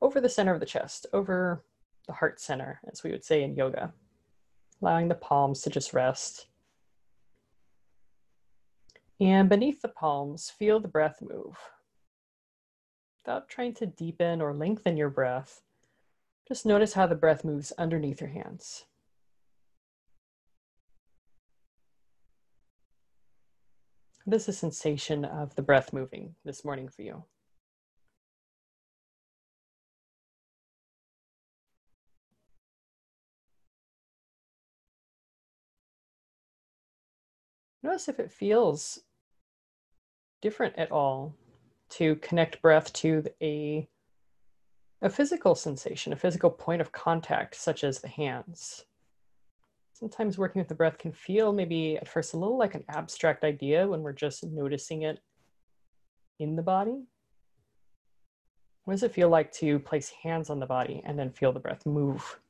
over 0.00 0.20
the 0.20 0.28
center 0.28 0.54
of 0.54 0.60
the 0.60 0.66
chest, 0.66 1.06
over 1.12 1.62
the 2.06 2.12
heart 2.12 2.40
center, 2.40 2.80
as 2.90 3.02
we 3.02 3.10
would 3.10 3.24
say 3.24 3.42
in 3.42 3.54
yoga, 3.54 3.92
allowing 4.80 5.08
the 5.08 5.14
palms 5.14 5.62
to 5.62 5.70
just 5.70 5.92
rest. 5.92 6.46
And 9.20 9.48
beneath 9.48 9.82
the 9.82 9.88
palms, 9.88 10.50
feel 10.50 10.78
the 10.78 10.88
breath 10.88 11.18
move. 11.22 11.56
Without 13.24 13.48
trying 13.48 13.74
to 13.74 13.86
deepen 13.86 14.40
or 14.40 14.54
lengthen 14.54 14.96
your 14.96 15.10
breath, 15.10 15.62
just 16.46 16.66
notice 16.66 16.92
how 16.92 17.06
the 17.06 17.14
breath 17.14 17.44
moves 17.44 17.72
underneath 17.78 18.20
your 18.20 18.30
hands. 18.30 18.84
This 24.28 24.42
is 24.42 24.48
a 24.48 24.52
sensation 24.58 25.24
of 25.24 25.54
the 25.54 25.62
breath 25.62 25.92
moving 25.92 26.34
this 26.44 26.64
morning 26.64 26.88
for 26.88 27.02
you. 27.02 27.24
Notice 37.86 38.08
if 38.08 38.18
it 38.18 38.32
feels 38.32 38.98
different 40.42 40.74
at 40.76 40.90
all 40.90 41.36
to 41.90 42.16
connect 42.16 42.60
breath 42.60 42.92
to 42.94 43.22
a, 43.40 43.88
a 45.02 45.08
physical 45.08 45.54
sensation, 45.54 46.12
a 46.12 46.16
physical 46.16 46.50
point 46.50 46.80
of 46.80 46.90
contact, 46.90 47.54
such 47.54 47.84
as 47.84 48.00
the 48.00 48.08
hands. 48.08 48.86
Sometimes 49.92 50.36
working 50.36 50.58
with 50.58 50.68
the 50.68 50.74
breath 50.74 50.98
can 50.98 51.12
feel 51.12 51.52
maybe 51.52 51.96
at 51.96 52.08
first 52.08 52.34
a 52.34 52.36
little 52.36 52.58
like 52.58 52.74
an 52.74 52.82
abstract 52.88 53.44
idea 53.44 53.86
when 53.86 54.02
we're 54.02 54.12
just 54.12 54.42
noticing 54.42 55.02
it 55.02 55.20
in 56.40 56.56
the 56.56 56.62
body. 56.62 57.04
What 58.82 58.94
does 58.94 59.04
it 59.04 59.14
feel 59.14 59.28
like 59.28 59.52
to 59.52 59.78
place 59.78 60.10
hands 60.24 60.50
on 60.50 60.58
the 60.58 60.66
body 60.66 61.02
and 61.04 61.16
then 61.16 61.30
feel 61.30 61.52
the 61.52 61.60
breath 61.60 61.86
move 61.86 62.40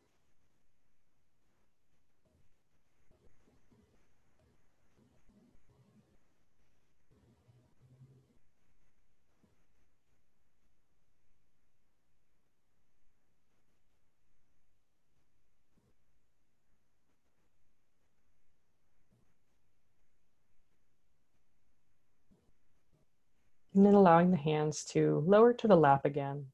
And 23.87 23.95
then 23.95 24.01
allowing 24.01 24.33
the 24.33 24.37
hands 24.37 24.85
to 24.87 25.23
lower 25.29 25.53
to 25.53 25.69
the 25.69 25.77
lap 25.77 26.05
again. 26.05 26.47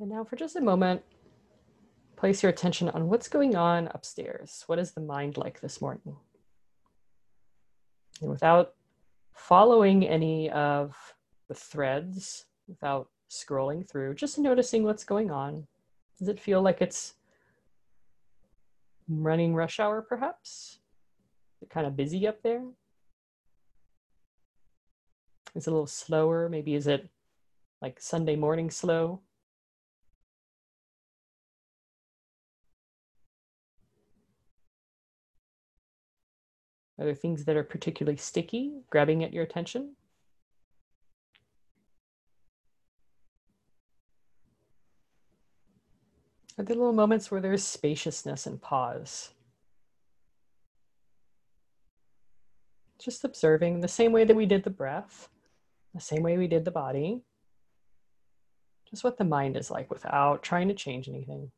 And 0.00 0.08
now 0.08 0.24
for 0.24 0.36
just 0.36 0.56
a 0.56 0.60
moment, 0.62 1.02
place 2.16 2.42
your 2.42 2.48
attention 2.48 2.88
on 2.88 3.10
what's 3.10 3.28
going 3.28 3.54
on 3.54 3.90
upstairs. 3.92 4.64
What 4.68 4.78
is 4.78 4.92
the 4.92 5.02
mind 5.02 5.36
like 5.36 5.60
this 5.60 5.82
morning? 5.82 6.16
And 8.22 8.30
without 8.30 8.72
following 9.34 10.08
any 10.08 10.48
of 10.48 10.96
the 11.48 11.54
threads, 11.54 12.46
without 12.66 13.10
scrolling 13.30 13.86
through, 13.86 14.14
just 14.14 14.38
noticing 14.38 14.82
what's 14.82 15.04
going 15.04 15.30
on. 15.30 15.66
Does 16.18 16.28
it 16.28 16.40
feel 16.40 16.62
like 16.62 16.80
it's 16.80 17.16
running 19.10 19.54
rush 19.54 19.78
hour 19.78 20.00
perhaps? 20.00 20.78
Is 21.58 21.64
it 21.64 21.68
kind 21.68 21.86
of 21.86 21.96
busy 21.96 22.26
up 22.26 22.42
there? 22.42 22.62
Is 25.56 25.66
it 25.66 25.70
a 25.70 25.72
little 25.72 25.86
slower? 25.86 26.50
Maybe 26.50 26.74
is 26.74 26.86
it 26.86 27.08
like 27.80 27.98
Sunday 27.98 28.36
morning 28.36 28.70
slow? 28.70 29.22
Are 36.98 37.06
there 37.06 37.14
things 37.14 37.46
that 37.46 37.56
are 37.56 37.64
particularly 37.64 38.18
sticky, 38.18 38.82
grabbing 38.90 39.24
at 39.24 39.32
your 39.32 39.44
attention? 39.44 39.96
Are 46.58 46.64
there 46.64 46.76
little 46.76 46.92
moments 46.92 47.30
where 47.30 47.40
there's 47.40 47.64
spaciousness 47.64 48.46
and 48.46 48.60
pause? 48.60 49.30
Just 52.98 53.24
observing 53.24 53.80
the 53.80 53.88
same 53.88 54.12
way 54.12 54.24
that 54.24 54.36
we 54.36 54.44
did 54.44 54.62
the 54.62 54.70
breath 54.70 55.30
the 55.96 56.02
same 56.02 56.22
way 56.22 56.36
we 56.36 56.46
did 56.46 56.64
the 56.64 56.70
body. 56.70 57.22
Just 58.90 59.02
what 59.02 59.18
the 59.18 59.24
mind 59.24 59.56
is 59.56 59.70
like 59.70 59.90
without 59.90 60.42
trying 60.42 60.68
to 60.68 60.74
change 60.74 61.08
anything. 61.08 61.50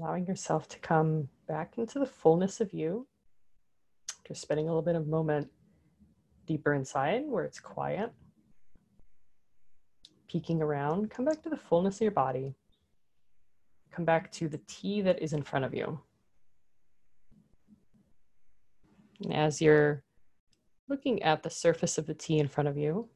Allowing 0.00 0.26
yourself 0.26 0.66
to 0.68 0.78
come 0.78 1.28
back 1.46 1.74
into 1.76 1.98
the 1.98 2.06
fullness 2.06 2.60
of 2.60 2.72
you. 2.72 3.06
Just 4.26 4.40
spending 4.40 4.66
a 4.66 4.70
little 4.70 4.82
bit 4.82 4.94
of 4.94 5.06
moment 5.06 5.48
deeper 6.46 6.72
inside 6.72 7.24
where 7.26 7.44
it's 7.44 7.60
quiet. 7.60 8.12
Peeking 10.28 10.62
around, 10.62 11.10
come 11.10 11.24
back 11.24 11.42
to 11.42 11.50
the 11.50 11.56
fullness 11.56 11.96
of 11.96 12.02
your 12.02 12.10
body. 12.12 12.54
Come 13.90 14.04
back 14.04 14.30
to 14.32 14.48
the 14.48 14.60
tea 14.66 15.02
that 15.02 15.20
is 15.20 15.32
in 15.32 15.42
front 15.42 15.64
of 15.64 15.74
you. 15.74 16.00
And 19.22 19.34
as 19.34 19.60
you're 19.60 20.02
looking 20.88 21.22
at 21.22 21.42
the 21.42 21.50
surface 21.50 21.98
of 21.98 22.06
the 22.06 22.14
tea 22.14 22.38
in 22.38 22.48
front 22.48 22.68
of 22.68 22.78
you, 22.78 23.08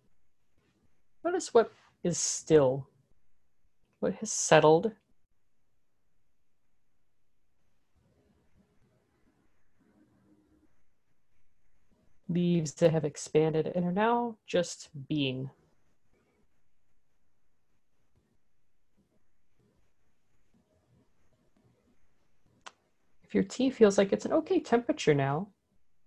notice 1.25 1.55
what 1.55 1.73
is 2.03 2.19
still, 2.19 2.89
what 4.01 4.15
has 4.17 4.31
settled 4.31 4.93
leaves 12.35 12.75
that 12.75 12.91
have 12.91 13.05
expanded 13.05 13.71
and 13.75 13.85
are 13.85 13.93
now 13.93 14.37
just 14.47 14.91
being. 15.09 15.49
If 23.23 23.35
your 23.35 23.45
tea 23.45 23.71
feels 23.71 23.97
like 23.97 24.13
it's 24.13 24.27
an 24.27 24.33
okay 24.33 24.61
temperature 24.61 25.15
now, 25.15 25.49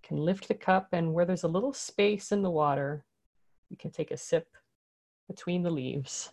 you 0.04 0.08
can 0.08 0.18
lift 0.18 0.48
the 0.48 0.54
cup 0.54 0.90
and 0.92 1.14
where 1.14 1.26
there's 1.26 1.44
a 1.44 1.48
little 1.48 1.74
space 1.74 2.32
in 2.32 2.42
the 2.42 2.52
water, 2.52 3.06
you 3.70 3.78
can 3.78 3.92
take 3.92 4.12
a 4.12 4.18
sip 4.18 4.48
between 5.28 5.64
the 5.64 5.72
leaves. 5.72 6.32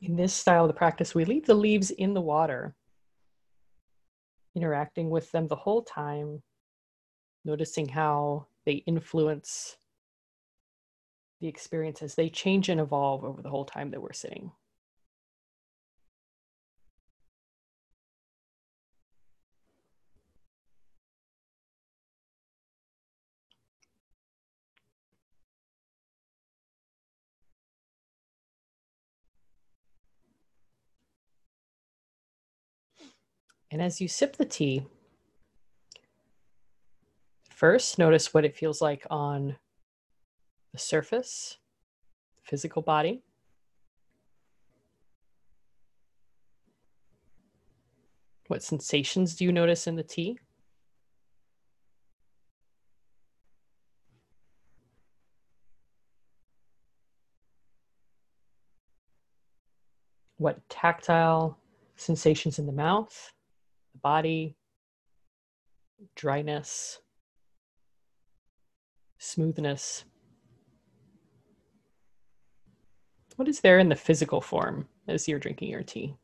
In 0.00 0.14
this 0.14 0.32
style 0.32 0.64
of 0.64 0.68
the 0.68 0.74
practice, 0.74 1.14
we 1.14 1.24
leave 1.24 1.46
the 1.46 1.54
leaves 1.54 1.90
in 1.90 2.14
the 2.14 2.20
water, 2.20 2.74
interacting 4.58 5.08
with 5.08 5.30
them 5.30 5.46
the 5.46 5.54
whole 5.54 5.82
time, 5.82 6.42
noticing 7.44 7.88
how 7.88 8.48
they 8.66 8.82
influence 8.86 9.76
the 11.40 11.46
experience 11.46 12.02
as 12.02 12.16
they 12.16 12.28
change 12.28 12.68
and 12.68 12.80
evolve 12.80 13.22
over 13.24 13.40
the 13.40 13.50
whole 13.50 13.64
time 13.64 13.92
that 13.92 14.02
we're 14.02 14.12
sitting. 14.12 14.50
And 33.70 33.82
as 33.82 34.00
you 34.00 34.08
sip 34.08 34.36
the 34.36 34.46
tea, 34.46 34.86
first 37.50 37.98
notice 37.98 38.32
what 38.32 38.44
it 38.44 38.56
feels 38.56 38.80
like 38.80 39.06
on 39.10 39.56
the 40.72 40.78
surface, 40.78 41.58
the 42.36 42.42
physical 42.44 42.80
body. 42.80 43.22
What 48.46 48.62
sensations 48.62 49.36
do 49.36 49.44
you 49.44 49.52
notice 49.52 49.86
in 49.86 49.96
the 49.96 50.02
tea? 50.02 50.38
What 60.38 60.66
tactile 60.70 61.58
sensations 61.96 62.58
in 62.58 62.64
the 62.64 62.72
mouth? 62.72 63.32
Body, 64.02 64.56
dryness, 66.16 67.00
smoothness. 69.18 70.04
What 73.36 73.48
is 73.48 73.60
there 73.60 73.78
in 73.78 73.88
the 73.88 73.96
physical 73.96 74.40
form 74.40 74.88
as 75.06 75.28
you're 75.28 75.38
drinking 75.38 75.70
your 75.70 75.82
tea? 75.82 76.16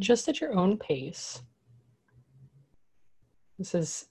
Just 0.00 0.28
at 0.28 0.40
your 0.40 0.54
own 0.54 0.76
pace. 0.76 1.42
This 3.58 3.74
is 3.74 4.08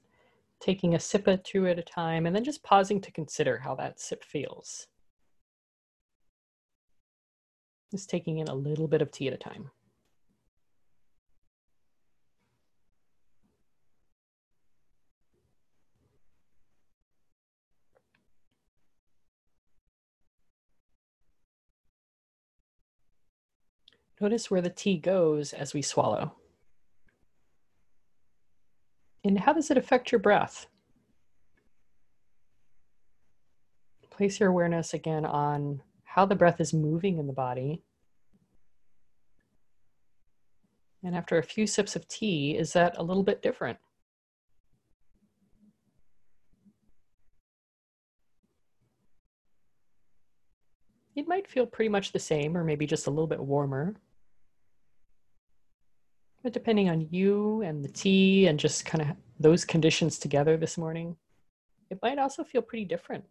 taking 0.61 0.93
a 0.93 0.99
sip 0.99 1.27
or 1.27 1.37
two 1.37 1.67
at 1.67 1.79
a 1.79 1.83
time 1.83 2.25
and 2.25 2.35
then 2.35 2.43
just 2.43 2.63
pausing 2.63 3.01
to 3.01 3.11
consider 3.11 3.57
how 3.57 3.75
that 3.75 3.99
sip 3.99 4.23
feels. 4.23 4.87
Just 7.91 8.09
taking 8.09 8.37
in 8.37 8.47
a 8.47 8.53
little 8.53 8.87
bit 8.87 9.01
of 9.01 9.11
tea 9.11 9.27
at 9.27 9.33
a 9.33 9.37
time. 9.37 9.71
Notice 24.21 24.51
where 24.51 24.61
the 24.61 24.69
tea 24.69 24.97
goes 24.97 25.53
as 25.53 25.73
we 25.73 25.81
swallow. 25.81 26.35
And 29.23 29.39
how 29.39 29.53
does 29.53 29.71
it 29.71 29.77
affect 29.77 30.11
your 30.11 30.19
breath? 30.19 30.67
Place 34.09 34.39
your 34.41 34.49
awareness 34.49 34.93
again 34.93 35.25
on 35.25 35.81
how 36.03 36.25
the 36.25 36.35
breath 36.35 36.59
is 36.59 36.73
moving 36.73 37.17
in 37.17 37.27
the 37.27 37.33
body. 37.33 37.81
And 41.03 41.15
after 41.15 41.37
a 41.37 41.43
few 41.43 41.65
sips 41.65 41.95
of 41.95 42.05
tea, 42.09 42.57
is 42.57 42.73
that 42.73 42.97
a 42.97 43.03
little 43.03 43.23
bit 43.23 43.41
different? 43.41 43.77
It 51.15 51.27
might 51.27 51.47
feel 51.47 51.65
pretty 51.65 51.89
much 51.89 52.11
the 52.11 52.19
same, 52.19 52.57
or 52.57 52.65
maybe 52.65 52.85
just 52.85 53.07
a 53.07 53.09
little 53.09 53.27
bit 53.27 53.39
warmer. 53.39 53.95
But 56.43 56.53
depending 56.53 56.89
on 56.89 57.07
you 57.11 57.61
and 57.61 57.83
the 57.83 57.89
tea 57.89 58.47
and 58.47 58.59
just 58.59 58.85
kind 58.85 59.01
of 59.01 59.17
those 59.39 59.65
conditions 59.65 60.17
together 60.17 60.55
this 60.55 60.77
morning, 60.77 61.17
it 61.89 61.99
might 62.01 62.17
also 62.17 62.43
feel 62.43 62.61
pretty 62.61 62.85
different. 62.85 63.25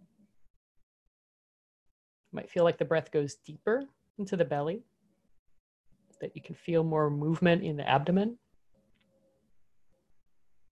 It 2.32 2.36
might 2.36 2.50
feel 2.50 2.64
like 2.64 2.76
the 2.76 2.84
breath 2.84 3.10
goes 3.10 3.36
deeper 3.36 3.84
into 4.18 4.36
the 4.36 4.44
belly, 4.44 4.82
that 6.20 6.34
you 6.34 6.42
can 6.42 6.54
feel 6.54 6.84
more 6.84 7.08
movement 7.08 7.62
in 7.62 7.76
the 7.76 7.88
abdomen. 7.88 8.36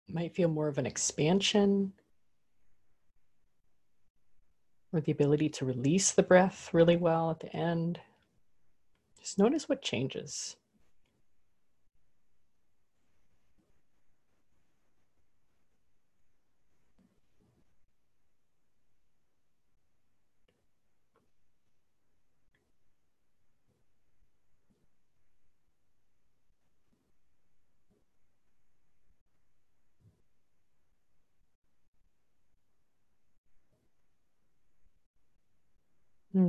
You 0.07 0.15
might 0.15 0.35
feel 0.35 0.49
more 0.49 0.69
of 0.69 0.79
an 0.79 0.87
expansion 0.87 1.93
or 4.93 5.01
the 5.01 5.13
ability 5.13 5.49
to 5.51 5.65
release 5.65 6.13
the 6.13 6.23
breath 6.23 6.71
really 6.73 6.97
well 6.97 7.31
at 7.31 7.41
the 7.41 7.55
end. 7.57 8.01
Just 9.21 9.39
notice 9.39 9.69
what 9.69 9.83
changes. 9.83 10.57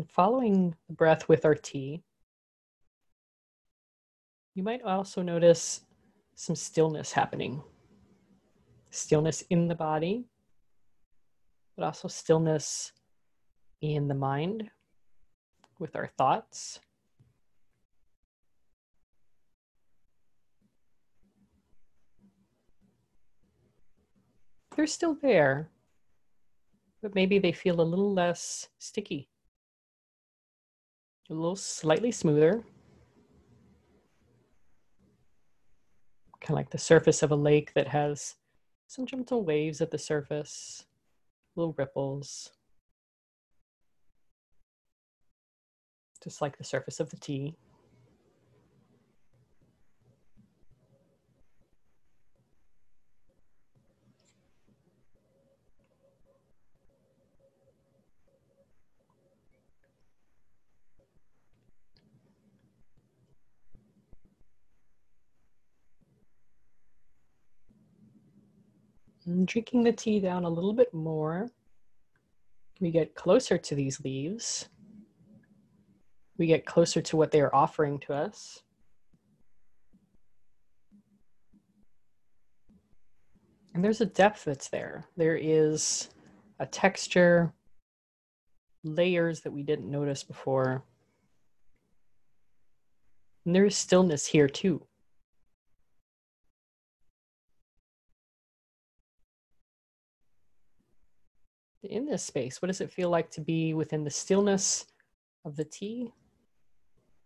Following 0.09 0.75
the 0.87 0.93
breath 0.93 1.27
with 1.29 1.45
our 1.45 1.53
tea, 1.53 2.01
you 4.55 4.63
might 4.63 4.81
also 4.81 5.21
notice 5.21 5.81
some 6.35 6.55
stillness 6.55 7.11
happening. 7.11 7.61
Stillness 8.89 9.43
in 9.49 9.67
the 9.67 9.75
body, 9.75 10.25
but 11.75 11.83
also 11.83 12.07
stillness 12.07 12.93
in 13.81 14.07
the 14.07 14.15
mind 14.15 14.71
with 15.77 15.95
our 15.95 16.07
thoughts. 16.17 16.79
They're 24.75 24.87
still 24.87 25.15
there, 25.21 25.69
but 27.01 27.13
maybe 27.13 27.39
they 27.39 27.51
feel 27.51 27.81
a 27.81 27.83
little 27.83 28.13
less 28.13 28.69
sticky 28.79 29.27
a 31.29 31.33
little 31.33 31.55
slightly 31.55 32.11
smoother. 32.11 32.63
Kind 36.39 36.51
of 36.51 36.55
like 36.55 36.69
the 36.69 36.77
surface 36.77 37.23
of 37.23 37.31
a 37.31 37.35
lake 37.35 37.73
that 37.73 37.87
has 37.89 38.35
some 38.87 39.05
gentle 39.05 39.43
waves 39.43 39.81
at 39.81 39.91
the 39.91 39.97
surface, 39.97 40.85
little 41.55 41.73
ripples. 41.77 42.51
Just 46.23 46.41
like 46.41 46.57
the 46.57 46.63
surface 46.63 46.99
of 46.99 47.09
the 47.09 47.17
tea. 47.17 47.57
Drinking 69.47 69.83
the 69.83 69.91
tea 69.91 70.19
down 70.19 70.43
a 70.43 70.49
little 70.49 70.73
bit 70.73 70.93
more, 70.93 71.49
we 72.79 72.91
get 72.91 73.15
closer 73.15 73.57
to 73.57 73.75
these 73.75 73.99
leaves. 74.01 74.69
We 76.37 76.45
get 76.45 76.65
closer 76.65 77.01
to 77.01 77.17
what 77.17 77.31
they 77.31 77.41
are 77.41 77.55
offering 77.55 77.97
to 78.01 78.13
us. 78.13 78.61
And 83.73 83.83
there's 83.83 84.01
a 84.01 84.05
depth 84.05 84.43
that's 84.45 84.69
there. 84.69 85.05
There 85.17 85.35
is 85.35 86.09
a 86.59 86.65
texture, 86.65 87.53
layers 88.83 89.41
that 89.41 89.51
we 89.51 89.63
didn't 89.63 89.89
notice 89.89 90.23
before. 90.23 90.83
And 93.45 93.55
there 93.55 93.65
is 93.65 93.77
stillness 93.77 94.25
here 94.25 94.47
too. 94.47 94.85
In 101.91 102.05
this 102.05 102.23
space? 102.23 102.61
What 102.61 102.67
does 102.67 102.81
it 102.81 102.91
feel 102.91 103.09
like 103.09 103.29
to 103.31 103.41
be 103.41 103.73
within 103.73 104.03
the 104.03 104.09
stillness 104.09 104.85
of 105.45 105.55
the 105.55 105.65
tea 105.65 106.11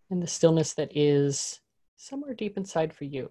and 0.10 0.22
the 0.22 0.28
stillness 0.28 0.74
that 0.74 0.96
is 0.96 1.60
somewhere 1.96 2.34
deep 2.34 2.58
inside 2.58 2.94
for 2.94 3.06
you? 3.06 3.30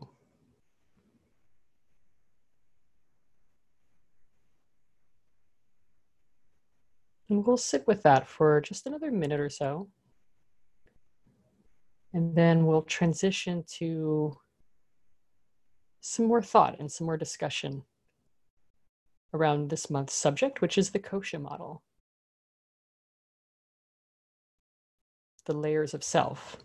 And 7.29 7.47
we'll 7.47 7.57
sit 7.57 7.87
with 7.87 8.03
that 8.03 8.27
for 8.27 8.61
just 8.61 8.87
another 8.87 9.13
minute 9.13 9.39
or 9.39 9.51
so. 9.51 9.89
And 12.13 12.35
then 12.35 12.67
we'll 12.67 12.83
transition 12.83 13.65
to 13.79 14.37
some 16.01 16.27
more 16.27 16.43
thought 16.43 16.81
and 16.81 16.91
some 16.91 17.07
more 17.07 17.17
discussion 17.17 17.85
around 19.33 19.69
this 19.69 19.91
month's 19.91 20.15
subject, 20.15 20.61
which 20.61 20.77
is 20.79 20.91
the 20.91 20.99
Kosha 20.99 21.41
model. 21.41 21.83
The 25.47 25.55
layers 25.55 25.95
of 25.95 26.05
self. 26.05 26.57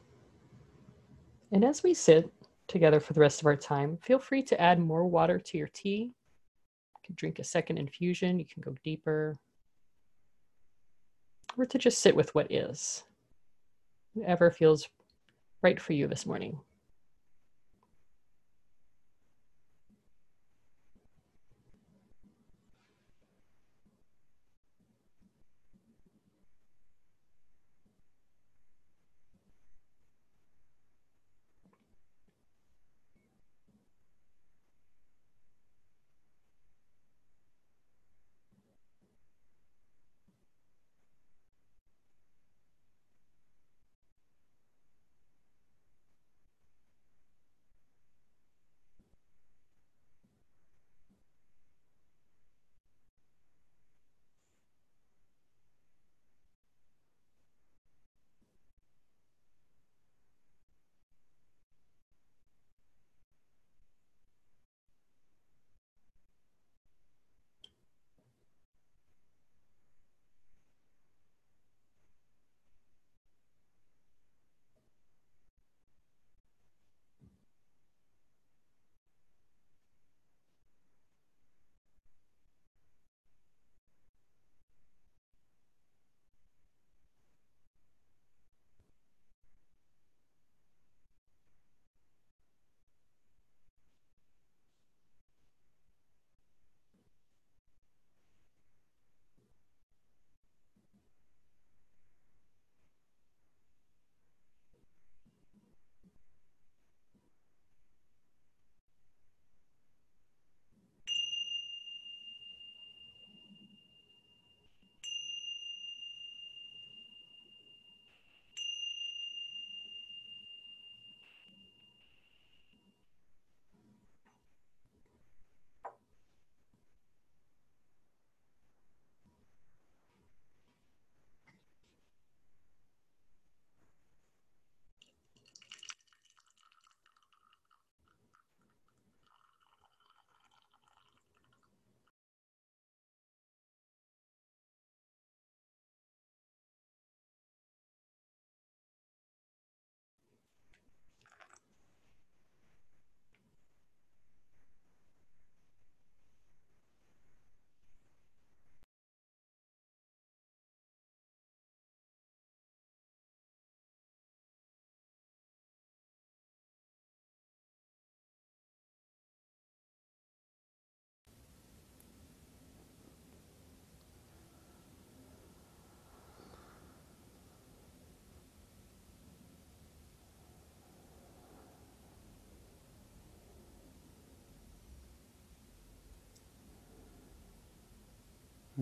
And 1.52 1.64
as 1.64 1.84
we 1.84 1.94
sit 1.94 2.32
together 2.68 3.00
for 3.00 3.14
the 3.14 3.20
rest 3.20 3.40
of 3.40 3.46
our 3.46 3.56
time, 3.56 3.98
feel 4.02 4.20
free 4.20 4.44
to 4.44 4.60
add 4.60 4.80
more 4.80 5.06
water 5.06 5.40
to 5.40 5.58
your 5.58 5.70
tea. 5.70 6.12
You 6.12 7.02
can 7.06 7.16
drink 7.16 7.40
a 7.40 7.44
second 7.44 7.78
infusion, 7.78 8.40
you 8.40 8.46
can 8.46 8.62
go 8.62 8.76
deeper, 8.84 9.40
or 11.58 11.66
to 11.66 11.78
just 11.78 12.00
sit 12.00 12.16
with 12.16 12.34
what 12.36 12.52
is, 12.52 13.04
whatever 14.14 14.52
feels 14.52 14.90
right 15.62 15.80
for 15.80 15.94
you 15.94 16.08
this 16.08 16.26
morning. 16.26 16.60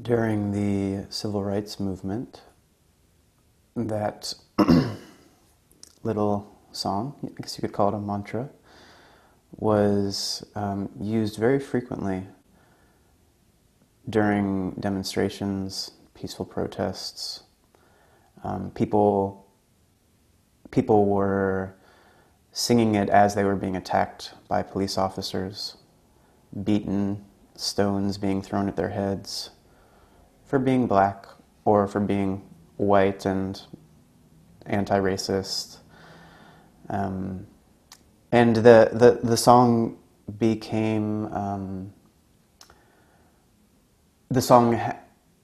During 0.00 0.52
the 0.52 1.06
civil 1.10 1.44
rights 1.44 1.78
movement, 1.78 2.40
that 3.76 4.32
little 6.02 6.50
song, 6.72 7.14
I 7.22 7.42
guess 7.42 7.58
you 7.58 7.60
could 7.60 7.74
call 7.74 7.90
it 7.90 7.94
a 7.94 8.00
mantra, 8.00 8.48
was 9.50 10.46
um, 10.54 10.88
used 10.98 11.36
very 11.36 11.60
frequently 11.60 12.26
during 14.08 14.70
demonstrations, 14.80 15.90
peaceful 16.14 16.46
protests. 16.46 17.42
Um, 18.44 18.70
people, 18.70 19.46
people 20.70 21.04
were 21.04 21.74
singing 22.50 22.94
it 22.94 23.10
as 23.10 23.34
they 23.34 23.44
were 23.44 23.56
being 23.56 23.76
attacked 23.76 24.32
by 24.48 24.62
police 24.62 24.96
officers, 24.96 25.76
beaten, 26.64 27.26
stones 27.56 28.16
being 28.16 28.40
thrown 28.40 28.68
at 28.68 28.76
their 28.76 28.88
heads 28.88 29.50
for 30.52 30.58
being 30.58 30.86
black 30.86 31.24
or 31.64 31.86
for 31.86 31.98
being 31.98 32.42
white 32.76 33.24
and 33.24 33.62
anti-racist. 34.66 35.78
Um, 36.90 37.46
and 38.30 38.56
the, 38.56 38.90
the, 38.92 39.18
the 39.22 39.38
song 39.38 39.96
became 40.38 41.32
um, 41.32 41.94
the 44.28 44.42
song 44.42 44.74
ha- 44.74 44.98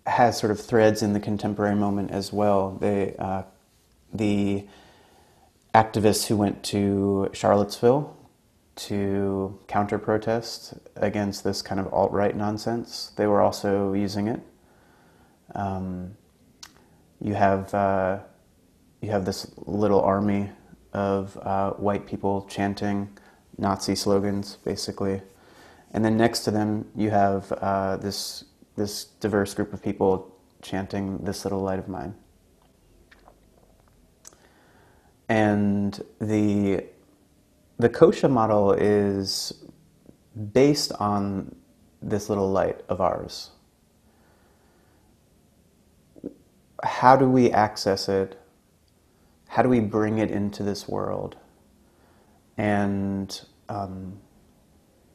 has 0.06 0.38
sort 0.38 0.52
of 0.52 0.60
threads 0.60 1.02
in 1.02 1.14
the 1.14 1.20
contemporary 1.20 1.74
moment 1.74 2.10
as 2.10 2.30
well. 2.30 2.76
They, 2.78 3.16
uh, 3.18 3.44
the 4.12 4.66
activists 5.74 6.26
who 6.26 6.36
went 6.36 6.62
to 6.64 7.30
Charlottesville 7.32 8.14
to 8.76 9.58
counter 9.68 9.98
protest 9.98 10.74
against 10.96 11.44
this 11.44 11.62
kind 11.62 11.80
of 11.80 11.90
alt 11.94 12.12
right 12.12 12.36
nonsense, 12.36 13.12
they 13.16 13.26
were 13.26 13.40
also 13.40 13.94
using 13.94 14.28
it. 14.28 14.42
Um, 15.54 16.16
you 17.20 17.34
have 17.34 17.72
uh, 17.74 18.18
you 19.00 19.10
have 19.10 19.24
this 19.24 19.50
little 19.66 20.00
army 20.00 20.50
of 20.92 21.36
uh, 21.42 21.72
white 21.72 22.06
people 22.06 22.46
chanting 22.48 23.08
Nazi 23.56 23.94
slogans, 23.94 24.56
basically, 24.64 25.20
and 25.92 26.04
then 26.04 26.16
next 26.16 26.40
to 26.40 26.50
them 26.50 26.86
you 26.94 27.10
have 27.10 27.50
uh, 27.52 27.96
this 27.96 28.44
this 28.76 29.04
diverse 29.04 29.54
group 29.54 29.72
of 29.72 29.82
people 29.82 30.34
chanting 30.62 31.18
"This 31.18 31.44
little 31.44 31.60
light 31.60 31.78
of 31.78 31.88
mine." 31.88 32.14
And 35.28 36.00
the 36.20 36.84
the 37.78 37.88
kosha 37.88 38.30
model 38.30 38.72
is 38.72 39.52
based 40.52 40.92
on 40.92 41.54
this 42.00 42.28
little 42.28 42.50
light 42.50 42.80
of 42.88 43.00
ours. 43.00 43.50
How 46.82 47.16
do 47.16 47.28
we 47.28 47.50
access 47.50 48.08
it? 48.08 48.40
How 49.48 49.62
do 49.62 49.68
we 49.68 49.80
bring 49.80 50.18
it 50.18 50.30
into 50.30 50.62
this 50.62 50.88
world? 50.88 51.36
And 52.56 53.40
um, 53.68 54.18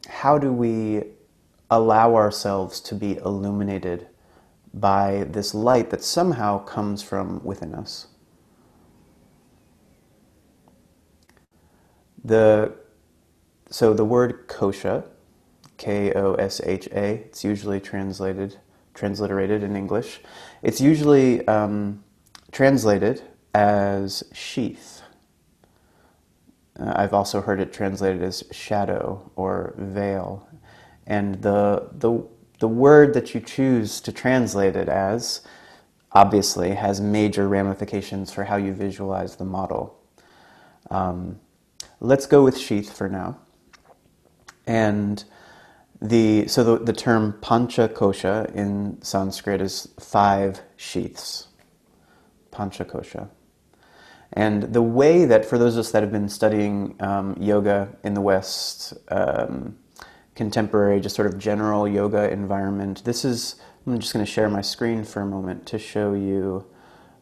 how 0.08 0.38
do 0.38 0.52
we 0.52 1.04
allow 1.69 2.15
ourselves 2.15 2.80
to 2.82 2.95
be 2.95 3.17
illuminated 3.17 4.08
by 4.73 5.26
this 5.30 5.54
light 5.54 5.89
that 5.91 6.04
somehow 6.04 6.60
comes 6.63 7.02
from 7.02 7.43
within 7.43 7.73
us? 7.73 8.08
The, 12.23 12.73
so 13.69 13.93
the 13.93 14.06
word 14.06 14.47
kosha, 14.47 15.08
K-O-S-H-A, 15.78 17.13
it's 17.15 17.43
usually 17.43 17.80
translated, 17.82 18.58
transliterated 18.93 19.63
in 19.63 19.75
English. 19.75 20.21
It's 20.62 20.79
usually 20.79 21.45
um, 21.47 22.03
translated 22.51 23.21
as 23.53 24.23
sheath. 24.34 25.01
Uh, 26.79 26.93
I've 26.95 27.13
also 27.13 27.41
heard 27.41 27.60
it 27.60 27.71
translated 27.71 28.23
as 28.23 28.43
shadow 28.51 29.32
or 29.36 29.73
veil. 29.77 30.47
And 31.06 31.41
the, 31.41 31.89
the, 31.91 32.23
the 32.60 32.67
word 32.67 33.13
that 33.13 33.34
you 33.34 33.41
choose 33.41 34.01
to 34.01 34.12
translate 34.12 34.75
it 34.75 34.89
as 34.89 35.41
obviously 36.12 36.71
has 36.71 37.01
major 37.01 37.47
ramifications 37.47 38.32
for 38.32 38.43
how 38.43 38.56
you 38.56 38.73
visualize 38.73 39.36
the 39.36 39.45
model. 39.45 39.99
Um, 40.89 41.39
let's 41.99 42.25
go 42.25 42.43
with 42.43 42.58
sheath 42.58 42.95
for 42.95 43.10
now. 43.10 43.39
And 44.65 45.23
the 46.03 46.47
so 46.47 46.63
the, 46.63 46.83
the 46.83 46.93
term 46.93 47.33
pancha 47.41 47.87
kosha 47.87 48.53
in 48.53 49.01
Sanskrit 49.01 49.61
is 49.61 49.87
five 49.99 50.61
sheaths. 50.75 51.47
Pancha 52.51 52.85
kosha. 52.85 53.29
And 54.33 54.73
the 54.73 54.81
way 54.81 55.25
that, 55.25 55.45
for 55.45 55.57
those 55.57 55.75
of 55.75 55.81
us 55.81 55.91
that 55.91 56.01
have 56.01 56.11
been 56.11 56.27
studying 56.27 56.95
um, 56.99 57.37
yoga 57.39 57.95
in 58.03 58.15
the 58.15 58.21
West, 58.21 58.93
um, 59.09 59.77
contemporary, 60.35 60.99
just 60.99 61.15
sort 61.15 61.31
of 61.31 61.37
general 61.37 61.87
yoga 61.87 62.31
environment, 62.31 63.03
this 63.05 63.23
is, 63.23 63.55
I'm 63.85 63.99
just 63.99 64.11
going 64.11 64.25
to 64.25 64.31
share 64.31 64.49
my 64.49 64.61
screen 64.61 65.03
for 65.03 65.21
a 65.21 65.25
moment 65.25 65.67
to 65.67 65.77
show 65.77 66.13
you 66.13 66.65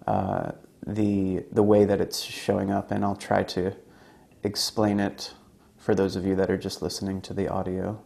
uh, 0.08 0.54
the, 0.88 1.44
the 1.52 1.64
way 1.64 1.84
that 1.84 2.00
it's 2.00 2.22
showing 2.22 2.72
up, 2.72 2.92
and 2.92 3.04
I'll 3.04 3.18
try 3.18 3.44
to 3.44 3.76
explain 4.44 5.02
it 5.02 5.34
for 5.78 5.94
those 5.94 6.16
of 6.16 6.26
you 6.26 6.36
that 6.38 6.50
are 6.50 6.58
just 6.58 6.82
listening 6.82 7.22
to 7.24 7.34
the 7.34 7.50
audio. 7.50 8.02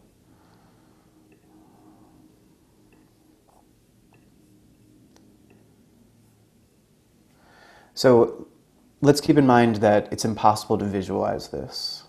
So 7.96 8.48
let's 9.02 9.22
keep 9.22 9.38
in 9.38 9.48
mind 9.48 9.78
that 9.78 10.10
it's 10.12 10.26
impossible 10.26 10.78
to 10.78 10.86
visualize 10.86 11.48
this. 11.48 12.04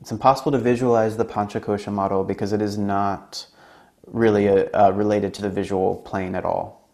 It's 0.00 0.12
impossible 0.12 0.52
to 0.52 0.58
visualize 0.58 1.16
the 1.16 1.24
Panchakosha 1.24 1.92
model 1.92 2.24
because 2.24 2.52
it 2.52 2.62
is 2.62 2.78
not 2.78 3.46
really 4.06 4.46
a, 4.46 4.70
uh, 4.72 4.90
related 4.90 5.32
to 5.34 5.42
the 5.42 5.50
visual 5.50 5.96
plane 5.96 6.34
at 6.34 6.44
all. 6.44 6.88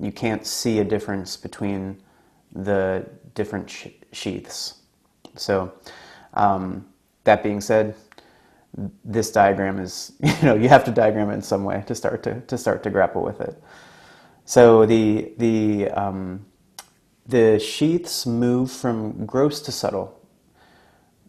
You 0.00 0.12
can't 0.12 0.46
see 0.46 0.78
a 0.78 0.84
difference 0.84 1.36
between 1.36 2.00
the 2.52 3.04
different 3.34 3.68
sh- 3.68 3.88
sheaths. 4.12 4.74
So 5.34 5.72
um, 6.34 6.86
that 7.24 7.42
being 7.42 7.60
said, 7.60 7.96
this 9.04 9.32
diagram 9.32 9.80
is, 9.80 10.12
you 10.22 10.42
know, 10.42 10.54
you 10.54 10.68
have 10.68 10.84
to 10.84 10.92
diagram 10.92 11.30
it 11.30 11.34
in 11.34 11.42
some 11.42 11.64
way 11.64 11.82
to 11.86 11.94
start 11.96 12.22
to, 12.24 12.40
to 12.42 12.56
start 12.56 12.84
to 12.84 12.90
grapple 12.90 13.22
with 13.22 13.40
it. 13.40 13.60
So 14.44 14.86
the, 14.86 15.32
the, 15.38 15.90
um, 15.90 16.44
the 17.28 17.58
sheaths 17.58 18.24
move 18.26 18.72
from 18.72 19.26
gross 19.26 19.60
to 19.60 19.70
subtle, 19.70 20.18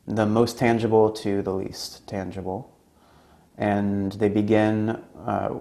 the 0.08 0.26
most 0.26 0.58
tangible 0.58 1.12
to 1.12 1.42
the 1.42 1.54
least 1.54 2.08
tangible. 2.08 2.74
And 3.58 4.14
they 4.14 4.30
begin 4.30 5.04
uh, 5.26 5.60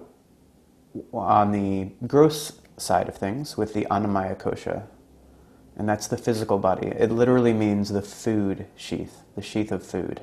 on 1.11 1.51
the 1.51 1.91
gross 2.07 2.61
side 2.77 3.09
of 3.09 3.17
things 3.17 3.57
with 3.57 3.73
the 3.73 3.85
Annamaya 3.91 4.37
kosha, 4.37 4.87
and 5.75 5.87
that's 5.87 6.07
the 6.07 6.17
physical 6.17 6.57
body. 6.57 6.87
It 6.87 7.11
literally 7.11 7.53
means 7.53 7.89
the 7.89 8.01
food 8.01 8.65
sheath, 8.77 9.23
the 9.35 9.41
sheath 9.41 9.73
of 9.73 9.85
food. 9.85 10.21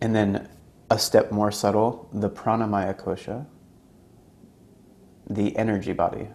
And 0.00 0.14
then 0.14 0.48
a 0.90 0.98
step 0.98 1.32
more 1.32 1.50
subtle, 1.50 2.08
the 2.12 2.30
pranamaya 2.30 2.94
kosha, 2.94 3.46
the 5.28 5.56
energy 5.56 5.92
body, 5.92 6.28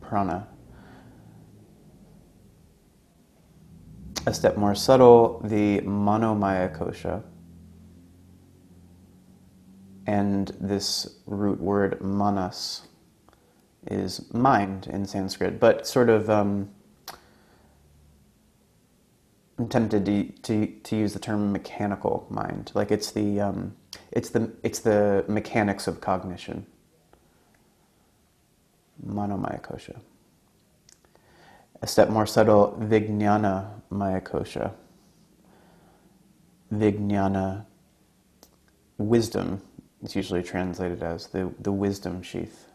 prana. 0.00 0.48
A 4.26 4.34
step 4.34 4.56
more 4.56 4.74
subtle, 4.74 5.40
the 5.44 5.80
manomaya 5.80 6.76
kosha, 6.76 7.22
and 10.06 10.48
this 10.60 11.16
root 11.26 11.60
word 11.60 12.00
manas, 12.02 12.82
is 13.86 14.32
mind 14.34 14.86
in 14.86 15.06
Sanskrit, 15.06 15.58
but 15.58 15.86
sort 15.86 16.10
of 16.10 16.28
um, 16.28 16.68
I'm 19.58 19.68
tempted 19.68 20.06
to, 20.06 20.24
to, 20.42 20.66
to 20.66 20.96
use 20.96 21.14
the 21.14 21.18
term 21.18 21.52
mechanical 21.52 22.26
mind. 22.30 22.70
Like 22.74 22.92
it's 22.92 23.10
the 23.10 23.40
um, 23.40 23.74
it's 24.12 24.30
the 24.30 24.52
it's 24.62 24.78
the 24.78 25.24
mechanics 25.26 25.88
of 25.88 26.00
cognition. 26.00 26.66
Manomaya 29.06 29.60
kosha. 29.60 29.98
A 31.80 31.86
step 31.86 32.10
more 32.10 32.26
subtle, 32.26 32.76
vijnana 32.80 33.68
maya 33.90 34.20
kosha. 34.20 34.72
Vijnana, 36.72 37.64
wisdom, 38.98 39.62
is 40.02 40.16
usually 40.16 40.42
translated 40.42 41.02
as 41.02 41.28
the, 41.28 41.52
the 41.60 41.72
wisdom 41.72 42.22
sheath. 42.22 42.66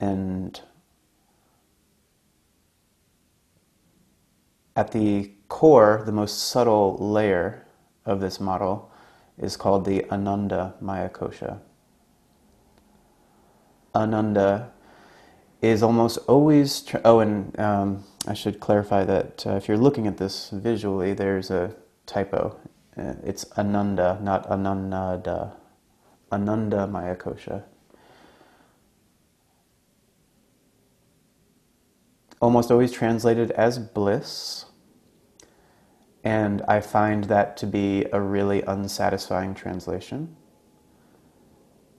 And 0.00 0.60
at 4.76 4.92
the 4.92 5.32
core, 5.48 6.02
the 6.04 6.12
most 6.12 6.48
subtle 6.48 6.96
layer 6.98 7.64
of 8.04 8.20
this 8.20 8.40
model 8.40 8.90
is 9.38 9.56
called 9.56 9.84
the 9.84 10.04
Ananda 10.10 10.74
Maya 10.80 11.08
Kosha. 11.08 11.60
Ananda 13.94 14.70
is 15.62 15.82
almost 15.82 16.18
always. 16.28 16.84
Oh, 17.04 17.20
and 17.20 17.58
um, 17.58 18.04
I 18.26 18.34
should 18.34 18.60
clarify 18.60 19.04
that 19.04 19.46
uh, 19.46 19.50
if 19.50 19.68
you're 19.68 19.78
looking 19.78 20.06
at 20.06 20.18
this 20.18 20.50
visually, 20.50 21.14
there's 21.14 21.50
a 21.50 21.74
typo. 22.06 22.58
Uh, 22.96 23.14
it's 23.24 23.44
Ananda, 23.56 24.18
not 24.22 24.46
Ananda. 24.46 25.56
Ananda 26.32 26.86
Maya 26.86 27.14
Kosha. 27.14 27.62
Almost 32.40 32.70
always 32.70 32.90
translated 32.90 33.52
as 33.52 33.78
bliss. 33.78 34.66
And 36.24 36.62
I 36.66 36.80
find 36.80 37.24
that 37.24 37.56
to 37.58 37.66
be 37.66 38.06
a 38.12 38.20
really 38.20 38.62
unsatisfying 38.62 39.54
translation 39.54 40.36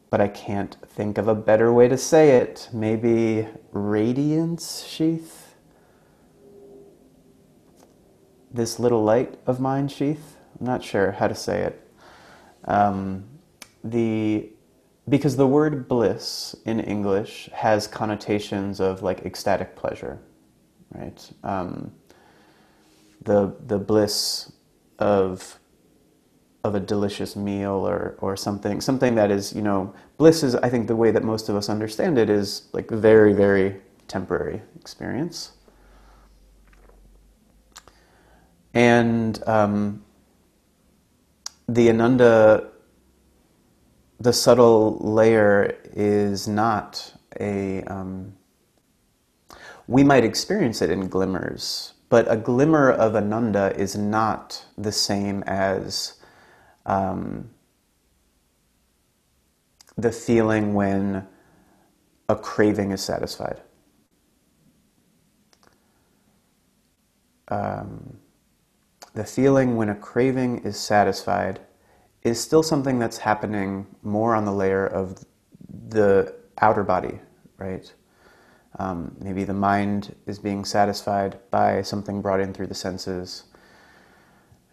but 0.10 0.22
I 0.22 0.28
can't 0.28 0.78
think 0.88 1.18
of 1.18 1.28
a 1.28 1.36
better 1.36 1.74
way 1.74 1.88
to 1.88 1.98
say 1.98 2.38
it. 2.38 2.70
Maybe 2.72 3.48
radiance 3.72 4.84
sheath? 4.84 5.56
This 8.52 8.80
little 8.80 9.04
light 9.04 9.38
of 9.46 9.60
mine 9.60 9.88
sheath? 9.88 10.38
I'm 10.60 10.66
not 10.66 10.84
sure 10.84 11.12
how 11.12 11.28
to 11.28 11.36
say 11.36 11.64
it. 11.64 11.82
Um, 12.66 13.26
the 13.84 14.50
because 15.08 15.36
the 15.36 15.46
word 15.46 15.88
bliss 15.88 16.56
in 16.66 16.80
English 16.80 17.48
has 17.54 17.86
connotations 17.86 18.80
of 18.80 19.04
like 19.04 19.24
ecstatic 19.24 19.76
pleasure, 19.76 20.20
right? 20.92 21.32
Um, 21.44 21.92
the 23.24 23.56
the 23.68 23.78
bliss 23.78 24.52
of 24.98 25.60
of 26.66 26.74
a 26.74 26.80
delicious 26.80 27.36
meal 27.36 27.88
or 27.88 28.16
or 28.20 28.36
something 28.36 28.82
something 28.82 29.14
that 29.14 29.30
is 29.30 29.54
you 29.54 29.62
know 29.62 29.94
bliss 30.18 30.42
is 30.42 30.56
I 30.56 30.70
think 30.70 30.88
the 30.88 30.96
way 30.96 31.12
that 31.12 31.24
most 31.24 31.48
of 31.48 31.56
us 31.56 31.70
understand 31.70 32.18
it 32.18 32.30
is 32.30 32.68
like 32.74 32.90
very 32.90 33.34
very 33.34 33.78
temporary 34.08 34.62
experience. 34.80 35.52
And 38.74 39.42
um, 39.48 40.04
the 41.70 41.90
ananda 41.90 42.72
the 44.20 44.34
subtle 44.34 44.98
layer 44.98 45.78
is 45.94 46.48
not 46.48 47.14
a 47.40 47.84
um, 47.84 48.34
we 49.88 50.04
might 50.04 50.24
experience 50.24 50.82
it 50.82 50.90
in 50.90 51.08
glimmers 51.10 51.94
but 52.10 52.32
a 52.32 52.38
glimmer 52.38 52.92
of 52.92 53.16
ananda 53.16 53.74
is 53.78 53.96
not 53.96 54.66
the 54.78 54.92
same 54.92 55.44
as 55.44 56.16
um, 56.86 57.50
the 59.98 60.12
feeling 60.12 60.74
when 60.74 61.28
a 62.28 62.36
craving 62.36 62.92
is 62.92 63.02
satisfied. 63.02 63.62
Um, 67.48 68.18
the 69.14 69.24
feeling 69.24 69.78
when 69.78 69.90
a 69.90 69.96
craving 69.96 70.60
is 70.60 70.78
satisfied 70.78 71.62
is 72.24 72.42
still 72.42 72.64
something 72.64 73.00
that's 73.00 73.20
happening 73.20 73.86
more 74.02 74.36
on 74.36 74.46
the 74.46 74.52
layer 74.52 74.86
of 74.86 75.24
the 75.90 76.34
outer 76.60 76.84
body, 76.84 77.20
right? 77.58 77.94
Um, 78.78 79.16
maybe 79.22 79.44
the 79.44 79.54
mind 79.54 80.16
is 80.26 80.40
being 80.40 80.66
satisfied 80.66 81.40
by 81.50 81.82
something 81.82 82.22
brought 82.22 82.42
in 82.42 82.52
through 82.54 82.68
the 82.68 82.76
senses. 82.76 83.44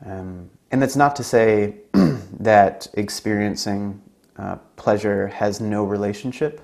Um, 0.05 0.51
and 0.73 0.81
that's 0.81 0.97
not 0.97 1.15
to 1.17 1.23
say 1.23 1.77
that 1.93 2.89
experiencing 2.95 4.01
uh, 4.37 4.57
pleasure 4.77 5.29
has 5.29 5.61
no 5.61 5.85
relationship 5.85 6.63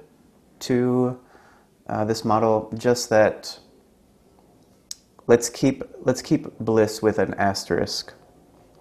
to 0.61 1.21
uh, 1.89 2.05
this 2.07 2.25
model, 2.25 2.73
just 2.77 3.11
that 3.11 3.59
let's 5.27 5.51
keep, 5.51 5.85
let's 6.01 6.23
keep 6.23 6.59
bliss 6.59 7.03
with 7.03 7.19
an 7.19 7.35
asterisk 7.35 8.15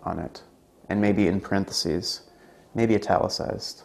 on 0.03 0.17
it, 0.17 0.43
and 0.87 1.01
maybe 1.01 1.27
in 1.27 1.41
parentheses, 1.41 2.21
maybe 2.73 2.95
italicized. 2.95 3.83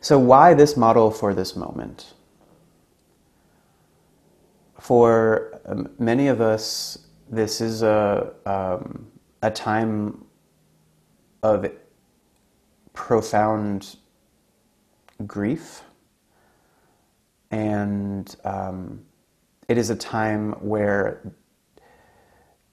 So, 0.00 0.18
why 0.18 0.54
this 0.54 0.78
model 0.78 1.10
for 1.10 1.34
this 1.34 1.54
moment? 1.54 2.14
For 4.78 5.59
um, 5.70 5.88
many 5.98 6.26
of 6.26 6.40
us, 6.40 6.98
this 7.30 7.60
is 7.60 7.82
a, 7.82 8.32
um, 8.44 9.06
a 9.42 9.50
time 9.50 10.24
of 11.42 11.70
profound 12.92 13.96
grief, 15.26 15.82
and 17.50 18.34
um, 18.44 19.00
it 19.68 19.78
is 19.78 19.90
a 19.90 19.96
time 19.96 20.52
where 20.54 21.32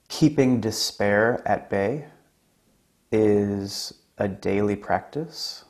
keeping 0.07 0.59
despair 0.59 1.41
at 1.45 1.69
bay 1.69 2.05
is 3.11 3.93
a 4.17 4.27
daily 4.27 4.75
practice 4.75 5.65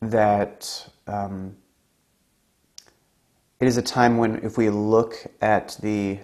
that 0.00 0.88
um, 1.06 1.54
it 3.60 3.68
is 3.68 3.76
a 3.76 3.82
time 3.82 4.16
when, 4.16 4.36
if 4.42 4.56
we 4.56 4.70
look 4.70 5.14
at 5.42 5.76
the 5.82 6.18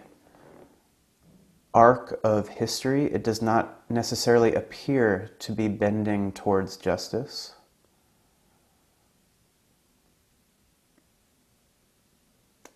arc 1.75 2.19
of 2.25 2.49
history, 2.49 3.05
it 3.13 3.23
does 3.23 3.43
not 3.43 3.83
necessarily 3.91 4.55
appear 4.55 5.31
to 5.39 5.53
be 5.53 5.69
bending 5.69 6.33
towards 6.33 6.79
justice. 6.79 7.55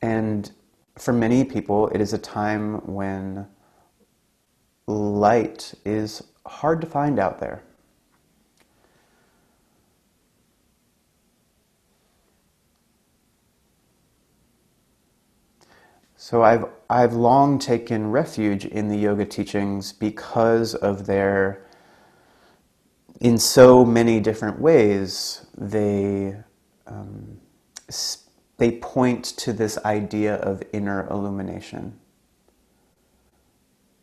And 0.03 0.51
for 0.99 1.13
many 1.13 1.45
people, 1.45 1.89
it 1.89 2.01
is 2.03 2.13
a 2.13 2.19
time 2.19 2.87
when 2.87 3.47
light 4.87 5.73
is 5.87 6.23
hard 6.45 6.83
to 6.83 6.87
find 6.87 7.19
out 7.19 7.39
there. 7.39 7.63
So 16.31 16.45
I've 16.45 16.67
I've 16.89 17.13
long 17.13 17.59
taken 17.59 18.13
refuge 18.13 18.65
in 18.65 18.87
the 18.87 18.97
yoga 18.97 19.27
teachings 19.27 19.93
because 19.93 20.77
of 20.77 21.07
their 21.07 21.67
in 23.21 23.37
so 23.37 23.85
many 23.85 24.21
different 24.21 24.61
ways 24.61 25.45
they 25.59 26.37
um, 26.87 27.41
they 28.59 28.79
point 28.79 29.25
to 29.39 29.53
this 29.53 29.77
idea 29.79 30.37
of 30.37 30.63
inner 30.73 31.09
illumination. 31.11 31.99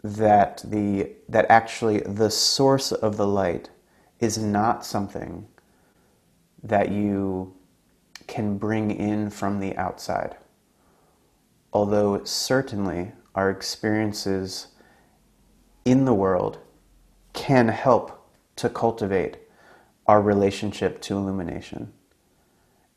That 0.04 0.66
the 0.66 1.12
that 1.30 1.46
actually 1.48 2.00
the 2.00 2.30
source 2.30 2.92
of 2.92 3.16
the 3.16 3.26
light 3.28 3.70
is 4.20 4.38
not 4.38 4.86
something 4.86 5.48
that 6.62 6.92
you 6.92 7.56
can 8.28 8.58
bring 8.58 8.92
in 8.92 9.30
from 9.30 9.62
the 9.62 9.78
outside 9.78 10.36
although 11.74 12.24
certainly 12.24 13.12
our 13.36 13.50
experiences 13.50 14.68
in 15.86 16.06
the 16.06 16.14
world 16.14 16.60
can 17.34 17.68
help 17.68 18.32
to 18.56 18.70
cultivate 18.70 19.38
our 20.08 20.22
relationship 20.22 21.02
to 21.02 21.18
illumination. 21.18 21.92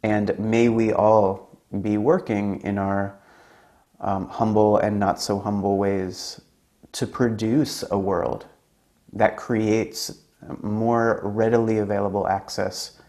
And 0.03 0.39
may 0.39 0.69
we 0.69 0.93
all 0.93 1.59
be 1.83 1.99
working 1.99 2.61
in 2.63 2.79
our 2.79 3.19
um, 4.01 4.29
humble 4.29 4.79
and 4.79 4.99
not 4.99 5.21
so 5.21 5.39
humble 5.39 5.77
ways 5.77 6.41
to 6.93 7.07
produce 7.07 7.85
a 7.91 7.99
world 7.99 8.47
that 9.13 9.37
creates 9.37 10.23
more 10.63 11.21
readily 11.23 11.79
available 11.79 12.27
access 12.27 13.01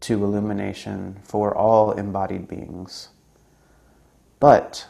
to 0.00 0.22
illumination 0.22 1.18
for 1.22 1.56
all 1.56 1.92
embodied 1.92 2.46
beings. 2.46 3.08
But 4.38 4.86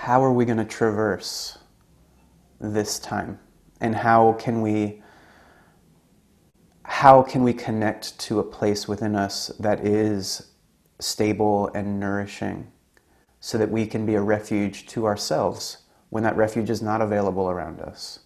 how 0.00 0.24
are 0.24 0.32
we 0.32 0.46
going 0.46 0.56
to 0.56 0.64
traverse 0.64 1.58
this 2.58 2.98
time? 2.98 3.38
And 3.82 3.94
how 3.94 4.32
can 4.32 4.62
we 4.62 5.02
how 6.84 7.20
can 7.20 7.42
we 7.42 7.52
connect 7.52 8.18
to 8.20 8.38
a 8.38 8.42
place 8.42 8.88
within 8.88 9.14
us 9.14 9.48
that 9.60 9.86
is 9.86 10.52
stable 11.00 11.70
and 11.74 12.00
nourishing 12.00 12.72
so 13.40 13.58
that 13.58 13.70
we 13.70 13.86
can 13.86 14.06
be 14.06 14.14
a 14.14 14.22
refuge 14.22 14.86
to 14.86 15.04
ourselves 15.04 15.82
when 16.08 16.22
that 16.22 16.34
refuge 16.34 16.70
is 16.70 16.80
not 16.80 17.02
available 17.02 17.50
around 17.50 17.80
us? 17.80 18.20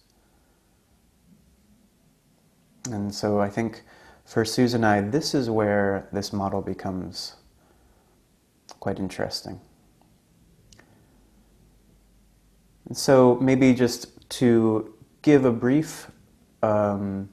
And 2.89 3.13
so 3.13 3.41
I 3.41 3.49
think 3.49 3.83
for 4.23 4.45
Susan 4.45 4.85
and 4.85 5.07
I, 5.07 5.09
this 5.09 5.35
is 5.35 5.49
where 5.49 6.07
this 6.13 6.31
model 6.31 6.61
becomes 6.61 7.35
quite 8.79 8.97
interesting. 8.97 9.59
And 10.73 10.81
so 12.93 13.37
maybe 13.41 13.73
just 13.73 14.29
to 14.29 14.93
give 15.21 15.45
a 15.45 15.51
brief 15.51 16.11
um, 16.61 17.29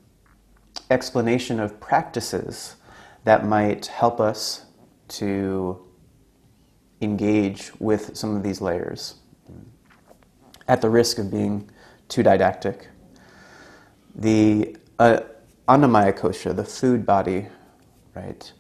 explanation 0.91 1.61
of 1.61 1.79
practices 1.81 2.77
that 3.25 3.47
might 3.47 3.87
help 3.87 4.21
us 4.21 4.67
to 5.09 5.79
engage 7.01 7.73
with 7.79 8.17
some 8.17 8.37
of 8.37 8.43
these 8.43 8.61
layers 8.61 9.17
at 10.69 10.81
the 10.81 10.89
risk 10.89 11.19
of 11.19 11.31
being 11.31 11.69
too 12.09 12.23
didactic. 12.23 12.89
The 14.15 14.77
uh, 14.99 15.21
Annamaya 15.69 16.17
kosha, 16.17 16.55
the 16.55 16.65
food 16.65 17.05
body, 17.05 17.47
right? 18.15 18.53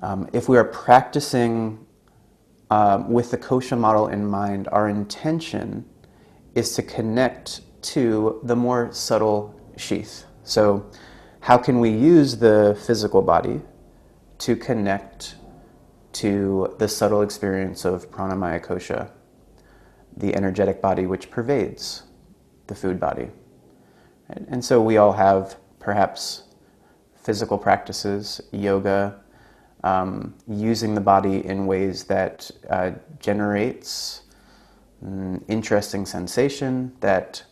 Um, 0.00 0.28
if 0.32 0.48
we 0.48 0.56
are 0.56 0.64
practicing 0.64 1.84
um, 2.70 3.10
with 3.10 3.30
the 3.30 3.38
kosha 3.38 3.78
model 3.78 4.08
in 4.08 4.26
mind, 4.26 4.68
our 4.72 4.88
intention 4.88 5.84
is 6.54 6.74
to 6.74 6.82
connect 6.82 7.60
to 7.82 8.40
the 8.42 8.56
more 8.56 8.92
subtle 8.92 9.54
sheath. 9.76 10.24
So, 10.44 10.90
how 11.40 11.58
can 11.58 11.80
we 11.80 11.90
use 11.90 12.36
the 12.36 12.78
physical 12.86 13.22
body 13.22 13.60
to 14.38 14.54
connect 14.54 15.34
to 16.12 16.74
the 16.78 16.86
subtle 16.86 17.22
experience 17.22 17.84
of 17.84 18.10
pranamaya 18.10 18.64
kosha, 18.64 19.10
the 20.16 20.34
energetic 20.34 20.80
body 20.80 21.06
which 21.06 21.30
pervades 21.30 22.04
the 22.68 22.74
food 22.74 23.00
body? 23.00 23.28
And 24.28 24.64
so 24.64 24.80
we 24.80 24.96
all 24.96 25.12
have 25.12 25.56
perhaps 25.78 26.44
physical 27.14 27.58
practices, 27.58 28.40
yoga, 28.52 29.20
um, 29.84 30.34
using 30.48 30.94
the 30.94 31.00
body 31.00 31.44
in 31.44 31.66
ways 31.66 32.04
that 32.04 32.50
uh, 32.70 32.92
generates 33.18 34.22
mm, 35.04 35.42
interesting 35.48 36.06
sensation, 36.06 36.92
that 37.00 37.44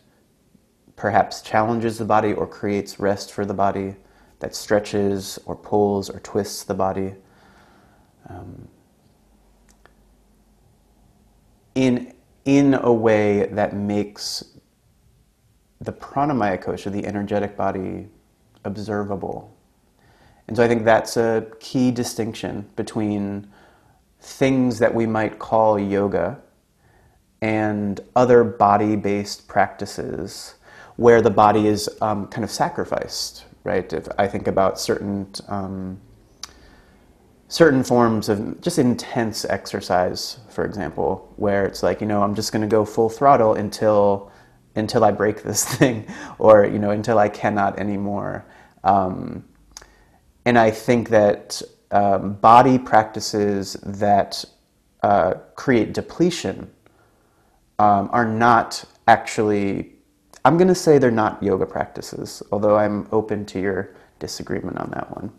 perhaps 0.95 1.41
challenges 1.41 1.97
the 1.97 2.05
body 2.05 2.33
or 2.33 2.47
creates 2.47 2.99
rest 2.99 3.31
for 3.31 3.45
the 3.45 3.53
body, 3.53 3.95
that 4.39 4.55
stretches 4.55 5.39
or 5.45 5.55
pulls 5.55 6.09
or 6.09 6.19
twists 6.19 6.63
the 6.63 6.73
body. 6.73 7.13
Um, 8.29 8.67
in, 11.75 12.13
in 12.45 12.73
a 12.75 12.91
way 12.91 13.47
that 13.47 13.75
makes 13.75 14.43
the 15.79 15.91
pranamaya 15.91 16.63
kosha, 16.63 16.91
the 16.91 17.05
energetic 17.05 17.57
body, 17.57 18.07
observable. 18.63 19.55
And 20.47 20.57
so 20.57 20.63
I 20.63 20.67
think 20.67 20.85
that's 20.85 21.17
a 21.17 21.47
key 21.59 21.91
distinction 21.91 22.69
between 22.75 23.47
things 24.19 24.79
that 24.79 24.93
we 24.93 25.07
might 25.07 25.39
call 25.39 25.79
yoga 25.79 26.39
and 27.41 27.99
other 28.15 28.43
body 28.43 28.95
based 28.95 29.47
practices 29.47 30.55
where 30.95 31.21
the 31.21 31.29
body 31.29 31.67
is 31.67 31.89
um, 32.01 32.27
kind 32.27 32.43
of 32.43 32.51
sacrificed, 32.51 33.45
right? 33.63 33.91
If 33.91 34.07
I 34.17 34.27
think 34.27 34.47
about 34.47 34.79
certain 34.79 35.27
um, 35.47 35.99
certain 37.47 37.83
forms 37.83 38.29
of 38.29 38.61
just 38.61 38.79
intense 38.79 39.43
exercise, 39.45 40.39
for 40.49 40.63
example, 40.63 41.33
where 41.37 41.65
it's 41.65 41.83
like 41.83 42.01
you 42.01 42.07
know 42.07 42.21
I'm 42.21 42.35
just 42.35 42.51
going 42.51 42.61
to 42.61 42.67
go 42.67 42.85
full 42.85 43.09
throttle 43.09 43.55
until 43.55 44.31
until 44.75 45.03
I 45.03 45.11
break 45.11 45.43
this 45.43 45.65
thing, 45.65 46.07
or 46.37 46.65
you 46.65 46.79
know 46.79 46.91
until 46.91 47.17
I 47.17 47.29
cannot 47.29 47.79
anymore. 47.79 48.45
Um, 48.83 49.45
and 50.45 50.57
I 50.57 50.71
think 50.71 51.09
that 51.09 51.61
um, 51.91 52.33
body 52.33 52.79
practices 52.79 53.73
that 53.83 54.43
uh, 55.03 55.35
create 55.55 55.93
depletion 55.93 56.69
um, 57.81 58.09
are 58.11 58.25
not 58.25 58.85
actually 59.07 59.93
I'm 60.43 60.57
going 60.57 60.67
to 60.69 60.75
say 60.75 60.97
they're 60.97 61.11
not 61.11 61.41
yoga 61.43 61.67
practices, 61.67 62.41
although 62.51 62.75
I'm 62.75 63.07
open 63.11 63.45
to 63.47 63.59
your 63.59 63.95
disagreement 64.17 64.77
on 64.77 64.89
that 64.89 65.15
one. 65.15 65.31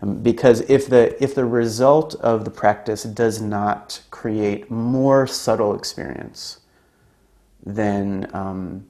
Um, 0.00 0.22
because 0.22 0.62
if 0.62 0.88
the, 0.88 1.22
if 1.22 1.34
the 1.34 1.44
result 1.44 2.14
of 2.16 2.46
the 2.46 2.50
practice 2.50 3.02
does 3.02 3.42
not 3.42 4.00
create 4.10 4.70
more 4.70 5.26
subtle 5.26 5.74
experience, 5.74 6.60
then, 7.66 8.30
um, 8.32 8.86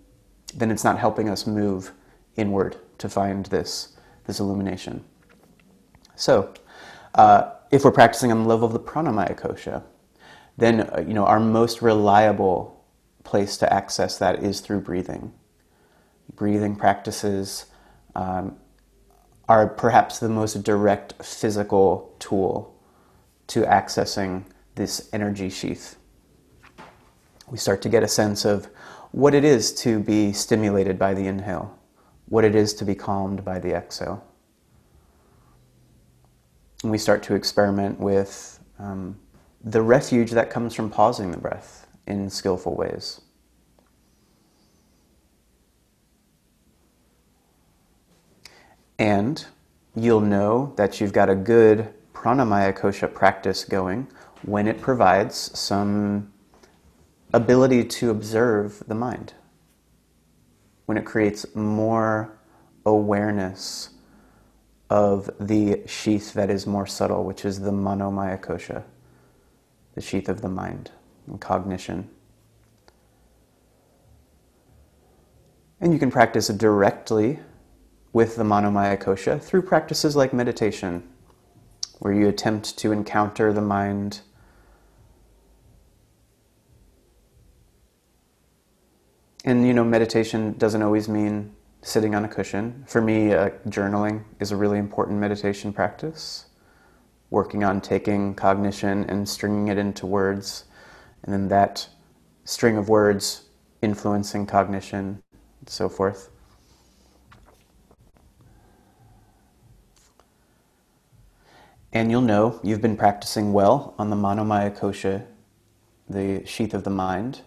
then 0.54 0.70
it's 0.70 0.84
not 0.84 0.98
helping 1.00 1.28
us 1.28 1.48
move 1.48 1.90
inward 2.36 2.76
to 2.98 3.08
find 3.08 3.46
this, 3.46 3.96
this 4.26 4.38
illumination. 4.38 5.04
So, 6.14 6.54
uh, 7.16 7.54
if 7.72 7.84
we're 7.84 7.90
practicing 7.90 8.30
on 8.30 8.44
the 8.44 8.48
level 8.48 8.66
of 8.66 8.72
the 8.72 8.78
pranamaya 8.78 9.36
kosha, 9.36 9.82
then 10.56 10.80
uh, 10.80 11.02
you 11.06 11.14
know 11.14 11.24
our 11.24 11.40
most 11.40 11.82
reliable 11.82 12.79
place 13.24 13.56
to 13.58 13.72
access 13.72 14.18
that 14.18 14.42
is 14.42 14.60
through 14.60 14.80
breathing 14.80 15.32
breathing 16.36 16.76
practices 16.76 17.66
um, 18.14 18.56
are 19.48 19.66
perhaps 19.66 20.18
the 20.18 20.28
most 20.28 20.62
direct 20.62 21.22
physical 21.24 22.14
tool 22.18 22.74
to 23.48 23.62
accessing 23.62 24.44
this 24.74 25.08
energy 25.12 25.50
sheath. 25.50 25.96
We 27.48 27.58
start 27.58 27.82
to 27.82 27.88
get 27.88 28.02
a 28.02 28.08
sense 28.08 28.44
of 28.44 28.68
what 29.10 29.34
it 29.34 29.44
is 29.44 29.74
to 29.82 29.98
be 29.98 30.32
stimulated 30.32 30.98
by 30.98 31.14
the 31.14 31.26
inhale, 31.26 31.76
what 32.26 32.44
it 32.44 32.54
is 32.54 32.72
to 32.74 32.84
be 32.84 32.94
calmed 32.94 33.44
by 33.44 33.58
the 33.58 33.74
exhale. 33.74 34.24
And 36.82 36.92
we 36.92 36.98
start 36.98 37.22
to 37.24 37.34
experiment 37.34 37.98
with 37.98 38.60
um, 38.78 39.18
the 39.62 39.82
refuge 39.82 40.30
that 40.30 40.48
comes 40.48 40.74
from 40.74 40.90
pausing 40.90 41.32
the 41.32 41.36
breath 41.36 41.86
in 42.06 42.30
skillful 42.30 42.74
ways. 42.74 43.20
And 48.98 49.44
you'll 49.94 50.20
know 50.20 50.74
that 50.76 51.00
you've 51.00 51.12
got 51.12 51.30
a 51.30 51.34
good 51.34 51.88
pranamaya 52.12 52.76
kosha 52.76 53.12
practice 53.12 53.64
going 53.64 54.08
when 54.42 54.66
it 54.66 54.80
provides 54.80 55.58
some 55.58 56.32
ability 57.32 57.84
to 57.84 58.10
observe 58.10 58.82
the 58.86 58.94
mind. 58.94 59.32
When 60.86 60.98
it 60.98 61.06
creates 61.06 61.46
more 61.54 62.36
awareness 62.84 63.90
of 64.90 65.30
the 65.38 65.80
sheath 65.86 66.34
that 66.34 66.50
is 66.50 66.66
more 66.66 66.86
subtle, 66.86 67.24
which 67.24 67.44
is 67.44 67.60
the 67.60 67.70
manomaya 67.70 68.38
kosha, 68.38 68.82
the 69.94 70.00
sheath 70.00 70.28
of 70.28 70.42
the 70.42 70.48
mind 70.48 70.90
and 71.30 71.40
cognition. 71.40 72.10
And 75.80 75.92
you 75.94 75.98
can 75.98 76.10
practice 76.10 76.48
directly 76.48 77.38
with 78.12 78.36
the 78.36 78.42
Manomaya 78.42 79.00
Kosha 79.00 79.40
through 79.40 79.62
practices 79.62 80.14
like 80.14 80.34
meditation, 80.34 81.08
where 82.00 82.12
you 82.12 82.28
attempt 82.28 82.76
to 82.78 82.92
encounter 82.92 83.52
the 83.52 83.62
mind. 83.62 84.20
And 89.44 89.66
you 89.66 89.72
know, 89.72 89.84
meditation 89.84 90.54
doesn't 90.58 90.82
always 90.82 91.08
mean 91.08 91.54
sitting 91.82 92.14
on 92.14 92.24
a 92.24 92.28
cushion. 92.28 92.84
For 92.86 93.00
me, 93.00 93.32
uh, 93.32 93.50
journaling 93.68 94.24
is 94.38 94.50
a 94.50 94.56
really 94.56 94.78
important 94.78 95.18
meditation 95.18 95.72
practice. 95.72 96.46
Working 97.30 97.64
on 97.64 97.80
taking 97.80 98.34
cognition 98.34 99.04
and 99.04 99.26
stringing 99.26 99.68
it 99.68 99.78
into 99.78 100.04
words, 100.04 100.64
and 101.24 101.32
then 101.32 101.48
that 101.48 101.88
string 102.44 102.76
of 102.76 102.88
words 102.88 103.48
influencing 103.82 104.46
cognition, 104.46 105.22
and 105.60 105.68
so 105.68 105.88
forth. 105.88 106.30
And 111.92 112.10
you'll 112.10 112.20
know 112.20 112.60
you've 112.62 112.80
been 112.80 112.96
practicing 112.96 113.52
well 113.52 113.94
on 113.98 114.10
the 114.10 114.16
Manomaya 114.16 114.76
Kosha, 114.76 115.26
the 116.08 116.44
sheath 116.46 116.74
of 116.74 116.84
the 116.84 116.90
mind, 116.90 117.40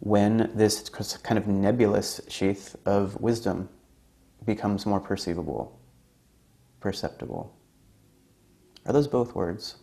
when 0.00 0.50
this 0.54 0.88
kind 0.88 1.38
of 1.38 1.46
nebulous 1.46 2.20
sheath 2.28 2.76
of 2.84 3.20
wisdom 3.20 3.68
becomes 4.44 4.84
more 4.86 5.00
perceivable, 5.00 5.80
perceptible. 6.80 7.56
Are 8.86 8.92
those 8.92 9.08
both 9.08 9.34
words? 9.34 9.76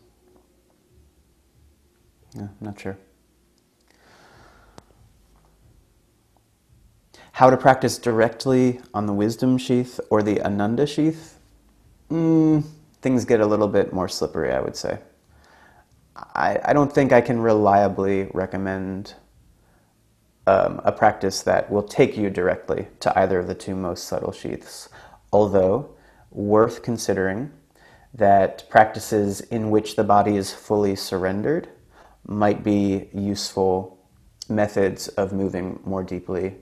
Yeah, 2.36 2.44
I'm 2.44 2.56
not 2.62 2.80
sure. 2.80 2.98
How 7.42 7.50
to 7.50 7.58
practice 7.58 7.98
directly 7.98 8.82
on 8.94 9.08
the 9.08 9.14
wisdom 9.14 9.58
sheath 9.58 10.00
or 10.12 10.22
the 10.22 10.44
ananda 10.44 10.86
sheath? 10.86 11.40
Mm, 12.12 12.64
things 13.02 13.26
get 13.26 13.40
a 13.42 13.48
little 13.48 13.68
bit 13.68 13.92
more 13.92 14.08
slippery, 14.08 14.54
I 14.54 14.60
would 14.60 14.76
say. 14.76 15.00
I, 16.16 16.60
I 16.64 16.74
don't 16.74 16.94
think 16.94 17.12
I 17.12 17.20
can 17.20 17.40
reliably 17.40 18.30
recommend 18.36 19.16
um, 20.46 20.82
a 20.84 20.92
practice 20.92 21.42
that 21.42 21.72
will 21.72 21.82
take 21.82 22.16
you 22.16 22.30
directly 22.30 22.90
to 23.00 23.20
either 23.20 23.40
of 23.40 23.48
the 23.48 23.56
two 23.56 23.76
most 23.76 24.04
subtle 24.04 24.32
sheaths, 24.32 24.90
although 25.34 25.96
worth 26.30 26.84
considering 26.84 27.52
that 28.14 28.70
practices 28.70 29.42
in 29.42 29.72
which 29.72 29.96
the 29.96 30.04
body 30.04 30.36
is 30.36 30.54
fully 30.54 30.96
surrendered 30.96 31.70
might 32.28 32.64
be 32.64 33.10
useful 33.12 33.98
methods 34.48 35.08
of 35.08 35.34
moving 35.34 35.80
more 35.84 36.04
deeply 36.04 36.54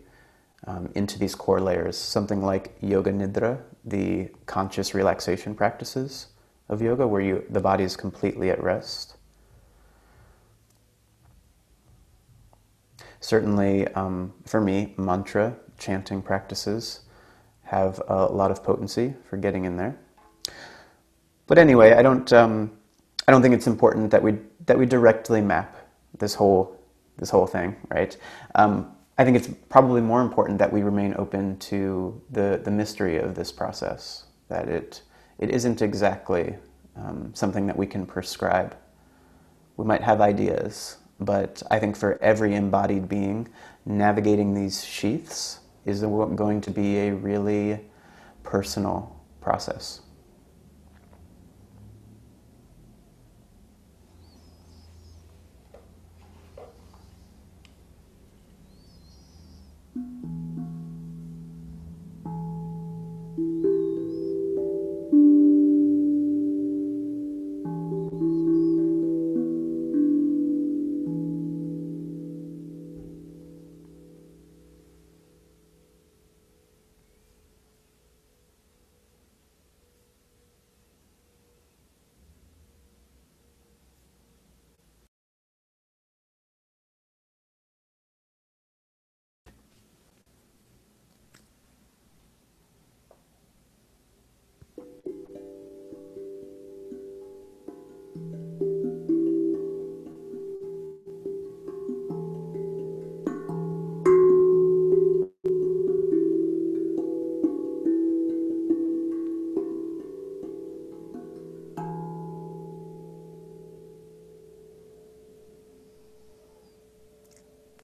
um, 0.68 0.91
into 0.95 1.18
these 1.18 1.36
core 1.36 1.62
layers, 1.62 1.97
something 1.97 2.41
like 2.43 2.76
Yoga 2.82 3.12
Nidra, 3.12 3.60
the 3.86 4.30
conscious 4.45 4.93
relaxation 4.93 5.55
practices 5.55 6.28
of 6.68 6.82
yoga, 6.82 7.07
where 7.07 7.22
you, 7.22 7.43
the 7.49 7.60
body 7.60 7.84
is 7.84 7.95
completely 7.95 8.49
at 8.49 8.62
rest. 8.62 9.16
Certainly, 13.22 13.88
um, 13.89 14.34
for 14.45 14.62
me, 14.62 14.93
mantra 14.97 15.55
chanting 15.78 16.22
practices 16.22 17.01
have 17.64 18.01
a 18.07 18.26
lot 18.26 18.51
of 18.51 18.64
potency 18.64 19.14
for 19.30 19.38
getting 19.38 19.66
in 19.66 19.78
there. 19.78 19.97
But 21.47 21.57
anyway, 21.57 21.93
I 21.93 22.01
don't, 22.01 22.32
um, 22.34 22.72
I 23.28 23.32
don't 23.32 23.41
think 23.41 23.55
it's 23.55 23.68
important 23.68 24.12
that 24.12 24.22
we 24.22 24.38
that 24.66 24.78
we 24.78 24.86
directly 24.86 25.41
map 25.41 25.76
this 26.18 26.34
whole 26.36 26.80
this 27.18 27.30
whole 27.30 27.47
thing, 27.47 27.76
right? 27.89 28.16
Um, 28.55 28.91
I 29.20 29.26
think 29.26 29.36
it's 29.36 29.49
probably 29.67 29.99
more 29.99 30.22
important 30.22 30.59
that 30.59 30.72
we 30.72 30.82
remain 30.82 31.13
open 31.17 31.57
to 31.57 32.22
the 32.32 32.61
the 32.63 32.72
mystery 32.72 33.17
of 33.17 33.36
this 33.36 33.51
process. 33.51 34.24
That 34.47 34.70
it 34.70 35.01
it 35.39 35.49
isn't 35.49 35.82
exactly 35.82 36.55
um, 36.95 37.32
something 37.36 37.67
that 37.67 37.76
we 37.76 37.86
can 37.86 38.05
prescribe. 38.05 38.78
We 39.76 39.84
might 39.86 40.01
have 40.01 40.22
ideas, 40.22 40.97
but 41.20 41.61
I 41.70 41.80
think 41.80 41.97
for 41.97 42.17
every 42.22 42.55
embodied 42.55 43.09
being, 43.09 43.49
navigating 43.86 44.53
these 44.53 44.86
sheaths 44.86 45.59
is 45.86 46.01
going 46.01 46.61
to 46.61 46.72
be 46.72 46.99
a 46.99 47.13
really 47.13 47.82
personal 48.43 49.13
process. 49.41 49.99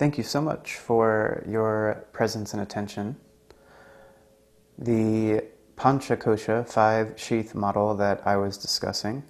Thank 0.05 0.19
you 0.19 0.23
so 0.23 0.39
much 0.39 0.75
for 0.75 1.43
your 1.49 2.05
presence 2.13 2.53
and 2.53 2.61
attention. 2.61 3.15
The 4.77 5.45
Panchakosha 5.77 6.67
five 6.67 7.19
sheath 7.19 7.55
model 7.55 7.95
that 7.95 8.21
I 8.23 8.37
was 8.37 8.55
discussing 8.55 9.23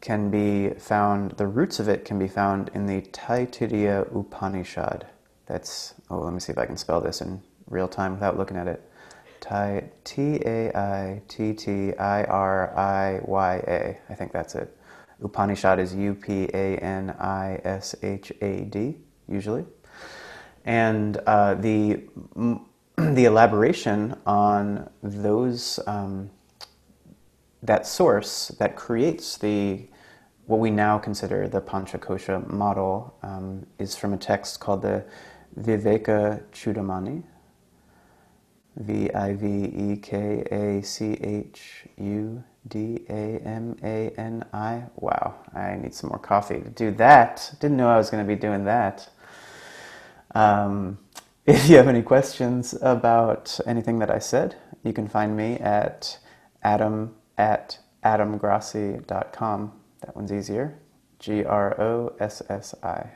can 0.00 0.28
be 0.28 0.70
found, 0.70 1.36
the 1.36 1.46
roots 1.46 1.78
of 1.78 1.88
it 1.88 2.04
can 2.04 2.18
be 2.18 2.26
found 2.26 2.72
in 2.74 2.86
the 2.86 3.02
Taittiriya 3.02 4.12
Upanishad. 4.12 5.06
That's, 5.46 5.94
oh, 6.10 6.18
let 6.18 6.32
me 6.32 6.40
see 6.40 6.50
if 6.50 6.58
I 6.58 6.66
can 6.66 6.76
spell 6.76 7.00
this 7.00 7.20
in 7.20 7.40
real 7.68 7.86
time 7.86 8.14
without 8.14 8.36
looking 8.36 8.56
at 8.56 8.66
it. 8.66 8.82
T 10.02 10.40
A 10.44 10.76
I 10.76 11.22
T 11.28 11.52
T 11.52 11.94
I 11.94 12.24
R 12.24 12.76
I 12.76 13.20
Y 13.22 13.56
A. 13.68 13.98
I 14.08 14.14
think 14.16 14.32
that's 14.32 14.56
it. 14.56 14.76
Upanishad 15.22 15.78
is 15.78 15.94
U 15.94 16.16
P 16.16 16.50
A 16.52 16.78
N 16.78 17.10
I 17.20 17.60
S 17.62 17.94
H 18.02 18.32
A 18.42 18.62
D, 18.62 18.96
usually 19.28 19.64
and 20.70 21.16
uh, 21.26 21.54
the 21.54 22.00
the 22.96 23.24
elaboration 23.24 24.16
on 24.24 24.88
those 25.02 25.80
um, 25.88 26.30
that 27.60 27.88
source 27.88 28.48
that 28.60 28.76
creates 28.76 29.36
the 29.36 29.84
what 30.46 30.60
we 30.60 30.70
now 30.70 30.96
consider 30.96 31.48
the 31.48 31.60
Panchakosha 31.60 32.48
model 32.48 33.16
um, 33.24 33.66
is 33.80 33.96
from 33.96 34.12
a 34.14 34.16
text 34.16 34.60
called 34.60 34.82
the 34.82 35.04
Viveka 35.58 36.40
Chudamani. 36.52 37.24
V 38.76 39.10
I 39.12 39.34
V 39.34 39.46
E 39.46 39.96
K 39.96 40.44
A 40.52 40.82
C 40.84 41.14
H 41.20 41.86
U 41.98 42.44
D 42.68 43.04
A 43.08 43.40
M 43.44 43.76
A 43.82 44.10
N 44.16 44.44
I. 44.52 44.84
Wow, 44.94 45.34
I 45.52 45.74
need 45.74 45.94
some 45.94 46.10
more 46.10 46.20
coffee 46.20 46.60
to 46.60 46.70
do 46.70 46.92
that. 46.92 47.54
Didn't 47.58 47.76
know 47.76 47.88
I 47.88 47.96
was 47.96 48.08
going 48.08 48.24
to 48.24 48.28
be 48.28 48.40
doing 48.40 48.64
that. 48.66 49.08
Um, 50.34 50.98
if 51.46 51.68
you 51.68 51.76
have 51.76 51.88
any 51.88 52.02
questions 52.02 52.74
about 52.80 53.58
anything 53.66 53.98
that 53.98 54.10
I 54.10 54.18
said, 54.18 54.56
you 54.84 54.92
can 54.92 55.08
find 55.08 55.36
me 55.36 55.54
at 55.54 56.18
adam 56.62 57.14
at 57.36 57.78
adamgrossi.com. 58.04 59.72
That 60.00 60.16
one's 60.16 60.32
easier. 60.32 60.78
G 61.18 61.44
R 61.44 61.78
O 61.80 62.14
S 62.18 62.42
S 62.48 62.74
I. 62.82 63.10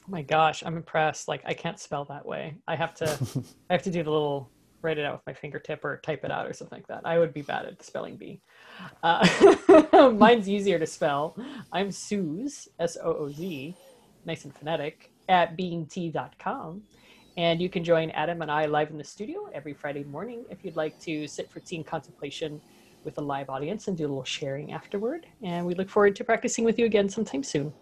Oh 0.00 0.10
my 0.10 0.22
gosh, 0.22 0.62
I'm 0.64 0.76
impressed. 0.76 1.28
Like 1.28 1.42
I 1.44 1.52
can't 1.52 1.78
spell 1.78 2.06
that 2.06 2.24
way. 2.24 2.56
I 2.66 2.76
have 2.76 2.94
to 2.94 3.06
I 3.70 3.74
have 3.74 3.82
to 3.82 3.90
do 3.90 4.02
the 4.02 4.10
little 4.10 4.50
write 4.80 4.96
it 4.96 5.04
out 5.04 5.14
with 5.14 5.26
my 5.26 5.32
fingertip 5.34 5.84
or 5.84 5.98
type 5.98 6.24
it 6.24 6.30
out 6.30 6.46
or 6.46 6.52
something 6.52 6.78
like 6.78 6.86
that. 6.86 7.02
I 7.04 7.18
would 7.18 7.34
be 7.34 7.42
bad 7.42 7.66
at 7.66 7.82
spelling 7.82 8.16
bee. 8.16 8.40
Uh, 9.02 10.12
mine's 10.16 10.48
easier 10.48 10.78
to 10.78 10.86
spell. 10.86 11.36
I'm 11.72 11.88
Sooz, 11.88 12.68
S 12.78 12.96
O 13.02 13.12
O 13.12 13.28
Z, 13.30 13.74
nice 14.24 14.44
and 14.44 14.54
phonetic 14.54 15.07
at 15.28 15.56
beingtea.com. 15.56 16.82
And 17.36 17.62
you 17.62 17.68
can 17.68 17.84
join 17.84 18.10
Adam 18.10 18.42
and 18.42 18.50
I 18.50 18.66
live 18.66 18.90
in 18.90 18.98
the 18.98 19.04
studio 19.04 19.48
every 19.54 19.72
Friday 19.72 20.02
morning 20.04 20.44
if 20.50 20.64
you'd 20.64 20.76
like 20.76 20.98
to 21.00 21.28
sit 21.28 21.50
for 21.50 21.60
tea 21.60 21.76
and 21.76 21.86
contemplation 21.86 22.60
with 23.04 23.16
a 23.18 23.20
live 23.20 23.48
audience 23.48 23.86
and 23.86 23.96
do 23.96 24.06
a 24.06 24.08
little 24.08 24.24
sharing 24.24 24.72
afterward. 24.72 25.26
And 25.42 25.64
we 25.64 25.74
look 25.74 25.88
forward 25.88 26.16
to 26.16 26.24
practicing 26.24 26.64
with 26.64 26.78
you 26.78 26.86
again 26.86 27.08
sometime 27.08 27.44
soon. 27.44 27.72